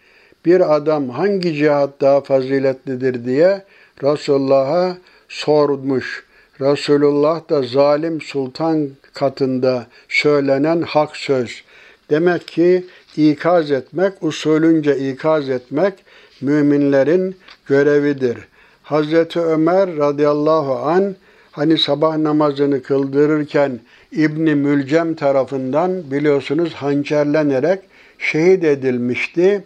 bir 0.47 0.77
adam 0.77 1.09
hangi 1.09 1.55
cihat 1.55 2.01
daha 2.01 2.21
faziletlidir 2.21 3.25
diye 3.25 3.63
Resulullah'a 4.03 4.97
sormuş. 5.29 6.25
Resulullah 6.61 7.49
da 7.49 7.63
zalim 7.63 8.21
sultan 8.21 8.89
katında 9.15 9.87
söylenen 10.09 10.83
hak 10.83 11.17
söz. 11.17 11.63
Demek 12.11 12.49
ki 12.49 12.85
ikaz 13.17 13.71
etmek, 13.71 14.13
usulünce 14.21 14.99
ikaz 14.99 15.49
etmek 15.49 15.95
müminlerin 16.41 17.37
görevidir. 17.67 18.39
Hazreti 18.83 19.41
Ömer 19.41 19.97
radıyallahu 19.97 20.75
an 20.75 21.15
hani 21.53 21.79
sabah 21.79 22.17
namazını 22.17 22.83
kıldırırken 22.83 23.81
İbni 24.13 24.55
Mülcem 24.55 25.15
tarafından 25.15 26.11
biliyorsunuz 26.11 26.75
hançerlenerek 26.75 27.81
şehit 28.19 28.65
edilmişti. 28.65 29.65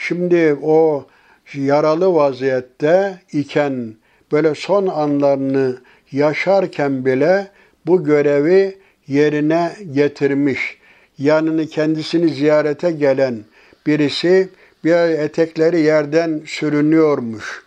Şimdi 0.00 0.56
o 0.62 1.06
yaralı 1.54 2.14
vaziyette 2.14 3.20
iken 3.32 3.94
böyle 4.32 4.54
son 4.54 4.86
anlarını 4.86 5.78
yaşarken 6.12 7.04
bile 7.04 7.48
bu 7.86 8.04
görevi 8.04 8.78
yerine 9.08 9.72
getirmiş. 9.92 10.78
Yanını 11.18 11.66
kendisini 11.66 12.28
ziyarete 12.28 12.90
gelen 12.90 13.38
birisi 13.86 14.48
bir 14.84 15.18
etekleri 15.18 15.80
yerden 15.80 16.40
sürünüyormuş. 16.46 17.62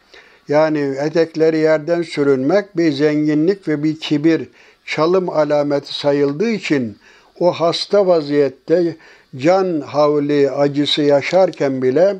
Yani 0.47 0.79
etekleri 0.79 1.57
yerden 1.57 2.01
sürünmek 2.01 2.77
bir 2.77 2.91
zenginlik 2.91 3.67
ve 3.67 3.84
bir 3.84 3.99
kibir, 3.99 4.49
çalım 4.86 5.29
alameti 5.29 5.93
sayıldığı 5.93 6.49
için 6.49 6.97
o 7.39 7.51
hasta 7.51 8.07
vaziyette 8.07 8.95
can 9.38 9.82
havli 9.82 10.51
acısı 10.51 11.01
yaşarken 11.01 11.82
bile 11.82 12.15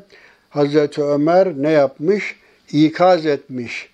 Hazreti 0.50 1.02
Ömer 1.02 1.52
ne 1.56 1.70
yapmış? 1.70 2.36
İkaz 2.72 3.26
etmiş. 3.26 3.88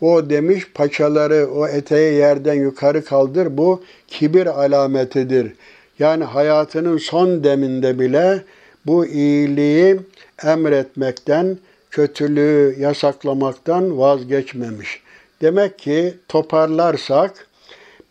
O 0.00 0.30
demiş 0.30 0.72
paçaları 0.74 1.48
o 1.54 1.68
eteği 1.68 2.14
yerden 2.14 2.54
yukarı 2.54 3.04
kaldır. 3.04 3.56
Bu 3.56 3.82
kibir 4.08 4.64
alametidir. 4.64 5.52
Yani 5.98 6.24
hayatının 6.24 6.98
son 6.98 7.44
deminde 7.44 7.98
bile 7.98 8.42
bu 8.86 9.06
iyiliği 9.06 10.00
emretmekten, 10.44 11.58
kötülüğü 11.90 12.76
yasaklamaktan 12.78 13.98
vazgeçmemiş. 13.98 15.00
Demek 15.42 15.78
ki 15.78 16.14
toparlarsak 16.28 17.46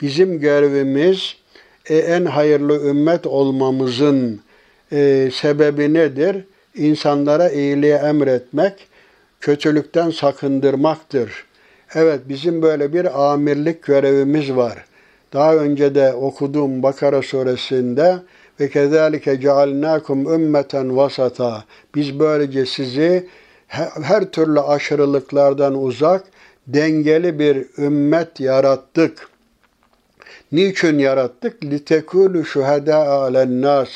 bizim 0.01 0.39
görevimiz 0.39 1.35
e, 1.85 1.97
en 1.97 2.25
hayırlı 2.25 2.89
ümmet 2.89 3.27
olmamızın 3.27 4.41
e, 4.91 5.29
sebebi 5.33 5.93
nedir? 5.93 6.45
İnsanlara 6.75 7.49
iyiliği 7.49 7.93
emretmek, 7.93 8.73
kötülükten 9.41 10.09
sakındırmaktır. 10.09 11.45
Evet 11.95 12.19
bizim 12.29 12.61
böyle 12.61 12.93
bir 12.93 13.31
amirlik 13.31 13.83
görevimiz 13.83 14.55
var. 14.55 14.85
Daha 15.33 15.55
önce 15.55 15.95
de 15.95 16.13
okuduğum 16.13 16.83
Bakara 16.83 17.21
suresinde 17.21 18.17
ve 18.59 18.69
kezalike 18.69 19.41
cealnakum 19.41 20.33
ümmeten 20.33 20.97
vasata. 20.97 21.63
Biz 21.95 22.19
böylece 22.19 22.65
sizi 22.65 23.27
her 24.03 24.31
türlü 24.31 24.59
aşırılıklardan 24.59 25.83
uzak, 25.83 26.23
dengeli 26.67 27.39
bir 27.39 27.65
ümmet 27.77 28.39
yarattık. 28.39 29.29
Niçin 30.51 30.99
yarattık? 30.99 31.63
Litekulu 31.63 32.45
şuhada 32.45 32.97
alen 32.97 33.61
nas. 33.61 33.89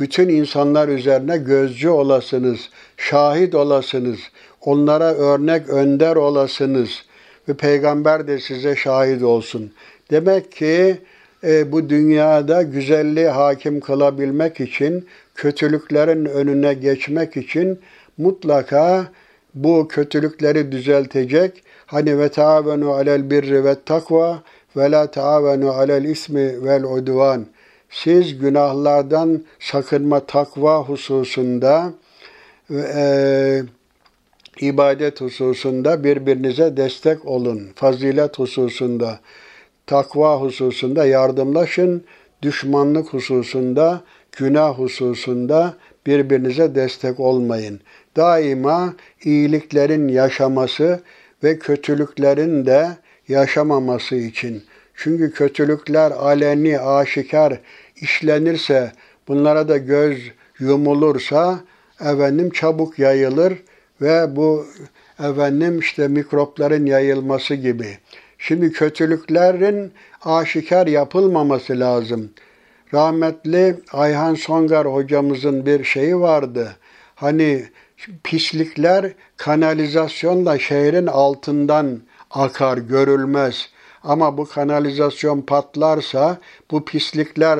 Bütün 0.00 0.28
insanlar 0.28 0.88
üzerine 0.88 1.38
gözcü 1.38 1.88
olasınız, 1.88 2.70
şahit 2.96 3.54
olasınız, 3.54 4.18
onlara 4.60 5.14
örnek 5.14 5.68
önder 5.68 6.16
olasınız 6.16 7.04
ve 7.48 7.54
peygamber 7.54 8.26
de 8.26 8.40
size 8.40 8.76
şahit 8.76 9.22
olsun. 9.22 9.72
Demek 10.10 10.52
ki 10.52 10.96
e, 11.44 11.72
bu 11.72 11.88
dünyada 11.88 12.62
güzelliği 12.62 13.28
hakim 13.28 13.80
kılabilmek 13.80 14.60
için, 14.60 15.06
kötülüklerin 15.34 16.24
önüne 16.24 16.74
geçmek 16.74 17.36
için 17.36 17.80
mutlaka 18.18 19.06
bu 19.54 19.88
kötülükleri 19.88 20.72
düzeltecek. 20.72 21.62
Hani 21.86 22.18
ve 22.18 22.28
taavenu 22.28 22.90
alel 22.90 23.30
birri 23.30 23.64
ve 23.64 23.76
takva 23.86 24.42
ve 24.76 24.90
la 24.90 25.10
taavenu 25.10 25.70
alel 25.70 26.04
ismi 26.04 26.64
vel 26.64 26.84
udvan. 26.84 27.46
Siz 28.02 28.38
günahlardan 28.38 29.44
sakınma 29.58 30.20
takva 30.20 30.82
hususunda 30.82 31.92
e, 32.70 33.62
ibadet 34.60 35.20
hususunda 35.20 36.04
birbirinize 36.04 36.76
destek 36.76 37.24
olun. 37.24 37.68
Fazilet 37.74 38.38
hususunda, 38.38 39.20
takva 39.86 40.40
hususunda 40.40 41.06
yardımlaşın. 41.06 42.04
Düşmanlık 42.42 43.12
hususunda, 43.12 44.00
günah 44.32 44.78
hususunda 44.78 45.74
birbirinize 46.06 46.74
destek 46.74 47.20
olmayın. 47.20 47.80
Daima 48.16 48.94
iyiliklerin 49.24 50.08
yaşaması 50.08 51.00
ve 51.44 51.58
kötülüklerin 51.58 52.66
de 52.66 52.88
yaşamaması 53.28 54.16
için. 54.16 54.62
Çünkü 54.96 55.32
kötülükler 55.32 56.10
aleni, 56.10 56.80
aşikar 56.80 57.60
işlenirse, 57.96 58.92
bunlara 59.28 59.68
da 59.68 59.76
göz 59.76 60.18
yumulursa 60.58 61.60
efendim 62.00 62.50
çabuk 62.50 62.98
yayılır 62.98 63.52
ve 64.00 64.36
bu 64.36 64.66
efendim 65.18 65.78
işte 65.78 66.08
mikropların 66.08 66.86
yayılması 66.86 67.54
gibi. 67.54 67.98
Şimdi 68.38 68.72
kötülüklerin 68.72 69.92
aşikar 70.24 70.86
yapılmaması 70.86 71.80
lazım. 71.80 72.30
Rahmetli 72.94 73.76
Ayhan 73.92 74.34
Songar 74.34 74.86
hocamızın 74.86 75.66
bir 75.66 75.84
şeyi 75.84 76.20
vardı. 76.20 76.76
Hani 77.14 77.64
pislikler 78.24 79.12
kanalizasyonla 79.36 80.58
şehrin 80.58 81.06
altından 81.06 82.00
akar, 82.30 82.78
görülmez. 82.78 83.70
Ama 84.06 84.38
bu 84.38 84.48
kanalizasyon 84.48 85.40
patlarsa, 85.40 86.38
bu 86.70 86.84
pislikler 86.84 87.58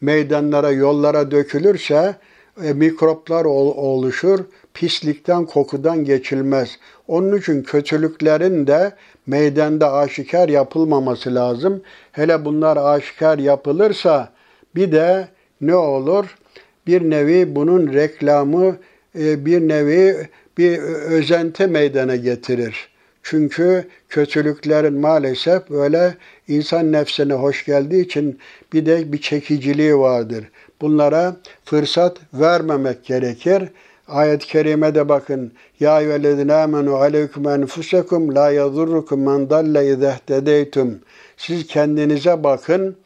meydanlara, 0.00 0.70
yollara 0.70 1.30
dökülürse 1.30 2.16
e, 2.64 2.72
mikroplar 2.72 3.44
oluşur. 3.44 4.40
Pislikten, 4.74 5.46
kokudan 5.46 6.04
geçilmez. 6.04 6.78
Onun 7.08 7.38
için 7.38 7.62
kötülüklerin 7.62 8.66
de 8.66 8.92
meydanda 9.26 9.92
aşikar 9.92 10.48
yapılmaması 10.48 11.34
lazım. 11.34 11.82
Hele 12.12 12.44
bunlar 12.44 12.76
aşikar 12.76 13.38
yapılırsa 13.38 14.32
bir 14.74 14.92
de 14.92 15.28
ne 15.60 15.74
olur? 15.74 16.38
Bir 16.86 17.10
nevi 17.10 17.56
bunun 17.56 17.92
reklamı 17.92 18.76
e, 19.18 19.46
bir 19.46 19.68
nevi 19.68 20.28
bir 20.58 20.78
özente 20.82 21.66
meydana 21.66 22.16
getirir. 22.16 22.88
Çünkü 23.30 23.84
kötülüklerin 24.08 25.00
maalesef 25.00 25.70
böyle 25.70 26.14
insan 26.48 26.92
nefsine 26.92 27.34
hoş 27.34 27.64
geldiği 27.64 28.04
için 28.04 28.38
bir 28.72 28.86
de 28.86 29.12
bir 29.12 29.20
çekiciliği 29.20 29.98
vardır. 29.98 30.44
Bunlara 30.80 31.36
fırsat 31.64 32.16
vermemek 32.34 33.04
gerekir. 33.04 33.62
Ayet-i 34.08 34.46
kerimede 34.46 35.08
bakın. 35.08 35.52
Ya 35.80 36.00
eyyühellezine 36.00 36.54
amenu 36.54 36.94
aleyküm 36.94 37.48
enfusekum 37.48 38.34
la 38.34 38.50
yadurrukum 38.50 39.22
men 39.22 39.50
dalle 39.50 39.86
izehtedeytum. 39.86 40.98
Siz 41.36 41.66
kendinize 41.66 42.44
bakın. 42.44 42.96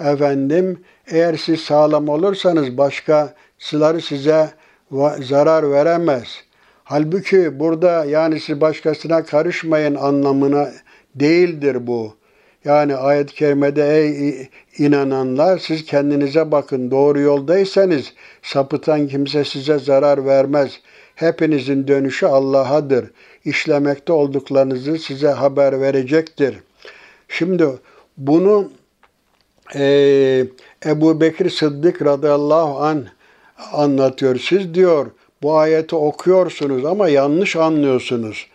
Efendim 0.00 0.80
eğer 1.06 1.36
siz 1.36 1.60
sağlam 1.60 2.08
olursanız 2.08 2.78
başkasıları 2.78 4.00
size 4.00 4.50
zarar 5.20 5.70
veremez. 5.70 6.44
Halbuki 6.84 7.60
burada 7.60 8.04
yani 8.04 8.40
siz 8.40 8.60
başkasına 8.60 9.24
karışmayın 9.24 9.94
anlamına 9.94 10.72
değildir 11.14 11.86
bu. 11.86 12.14
Yani 12.64 12.96
ayet-i 12.96 13.34
kerimede 13.34 13.96
ey 13.98 14.48
inananlar 14.78 15.58
siz 15.58 15.84
kendinize 15.84 16.50
bakın 16.50 16.90
doğru 16.90 17.20
yoldaysanız 17.20 18.12
sapıtan 18.42 19.08
kimse 19.08 19.44
size 19.44 19.78
zarar 19.78 20.26
vermez. 20.26 20.80
Hepinizin 21.14 21.88
dönüşü 21.88 22.26
Allah'adır. 22.26 23.10
İşlemekte 23.44 24.12
olduklarınızı 24.12 24.98
size 24.98 25.28
haber 25.28 25.80
verecektir. 25.80 26.58
Şimdi 27.28 27.66
bunu 28.16 28.70
e, 29.74 30.46
Ebu 30.86 31.20
Bekir 31.20 31.50
Sıddık 31.50 32.02
radıyallahu 32.04 32.78
an 32.78 33.04
anlatıyor. 33.72 34.36
Siz 34.36 34.74
diyor 34.74 35.06
bu 35.44 35.58
ayeti 35.58 35.96
okuyorsunuz 35.96 36.84
ama 36.84 37.08
yanlış 37.08 37.56
anlıyorsunuz. 37.56 38.46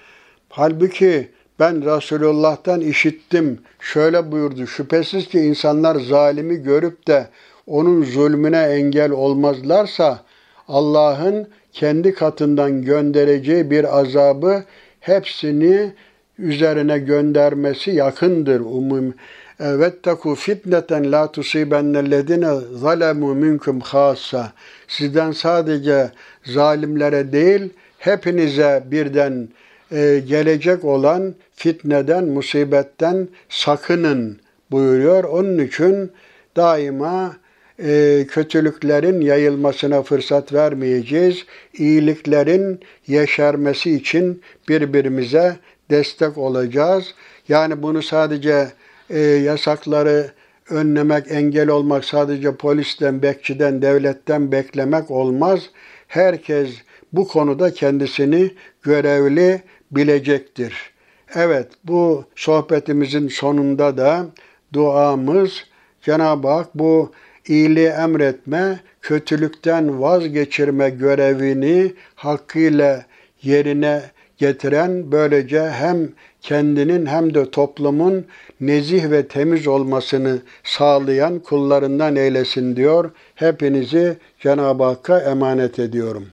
Halbuki 0.49 1.27
ben 1.59 1.85
Resulullah'tan 1.85 2.81
işittim. 2.81 3.59
Şöyle 3.79 4.31
buyurdu. 4.31 4.67
Şüphesiz 4.67 5.27
ki 5.27 5.39
insanlar 5.39 5.95
zalimi 5.95 6.55
görüp 6.55 7.07
de 7.07 7.27
onun 7.67 8.03
zulmüne 8.03 8.61
engel 8.61 9.11
olmazlarsa 9.11 10.19
Allah'ın 10.67 11.47
kendi 11.73 12.13
katından 12.13 12.81
göndereceği 12.81 13.71
bir 13.71 13.99
azabı 13.99 14.63
hepsini 14.99 15.93
üzerine 16.39 16.99
göndermesi 16.99 17.91
yakındır. 17.91 18.59
Umum 18.59 19.13
Vettaku 19.59 20.35
fitneten 20.35 21.11
la 21.11 21.31
tusibennellezine 21.31 22.47
zalemu 22.73 23.35
minkum 23.35 23.79
hassa. 23.79 24.51
Sizden 24.87 25.31
sadece 25.31 26.11
zalimlere 26.50 27.32
değil, 27.32 27.70
hepinize 27.97 28.84
birden 28.91 29.47
e, 29.91 30.22
gelecek 30.28 30.86
olan 30.86 31.36
fitneden, 31.56 32.26
musibetten 32.26 33.28
sakının 33.50 34.39
buyuruyor. 34.72 35.24
Onun 35.24 35.60
için 35.60 36.12
daima 36.56 37.38
e, 37.84 38.26
kötülüklerin 38.30 39.22
yayılmasına 39.22 40.04
fırsat 40.04 40.54
vermeyeceğiz. 40.54 41.45
İyiliklerin 41.74 42.80
yeşermesi 43.08 43.95
için 43.95 44.41
birbirimize 44.70 45.56
destek 45.89 46.38
olacağız. 46.38 47.14
Yani 47.47 47.82
bunu 47.82 48.02
sadece 48.02 48.68
e, 49.10 49.20
yasakları 49.20 50.32
önlemek, 50.70 51.32
engel 51.32 51.70
olmak 51.70 52.06
sadece 52.06 52.56
polisten, 52.56 53.22
bekçiden, 53.22 53.82
devletten 53.82 54.52
beklemek 54.52 55.12
olmaz. 55.12 55.70
Herkes 56.10 56.70
bu 57.14 57.28
konuda 57.28 57.74
kendisini 57.74 58.51
görevli 58.82 59.62
bilecektir. 59.91 60.91
Evet, 61.36 61.68
bu 61.84 62.26
sohbetimizin 62.36 63.28
sonunda 63.28 63.97
da 63.97 64.26
duamız 64.74 65.64
Cenab-ı 66.01 66.47
Hak 66.47 66.76
bu 66.76 67.12
iyiliği 67.47 67.88
emretme, 67.88 68.80
kötülükten 69.01 70.01
vazgeçirme 70.01 70.89
görevini 70.89 71.93
hakkıyla 72.16 73.05
yerine 73.43 74.01
getiren 74.38 75.12
böylece 75.12 75.70
hem 75.70 76.10
kendinin 76.41 77.05
hem 77.05 77.33
de 77.33 77.51
toplumun 77.51 78.25
nezih 78.61 79.11
ve 79.11 79.27
temiz 79.27 79.67
olmasını 79.67 80.39
sağlayan 80.63 81.39
kullarından 81.39 82.15
eylesin 82.15 82.75
diyor. 82.75 83.11
Hepinizi 83.35 84.17
Cenab-ı 84.39 84.83
Hakk'a 84.83 85.19
emanet 85.19 85.79
ediyorum. 85.79 86.27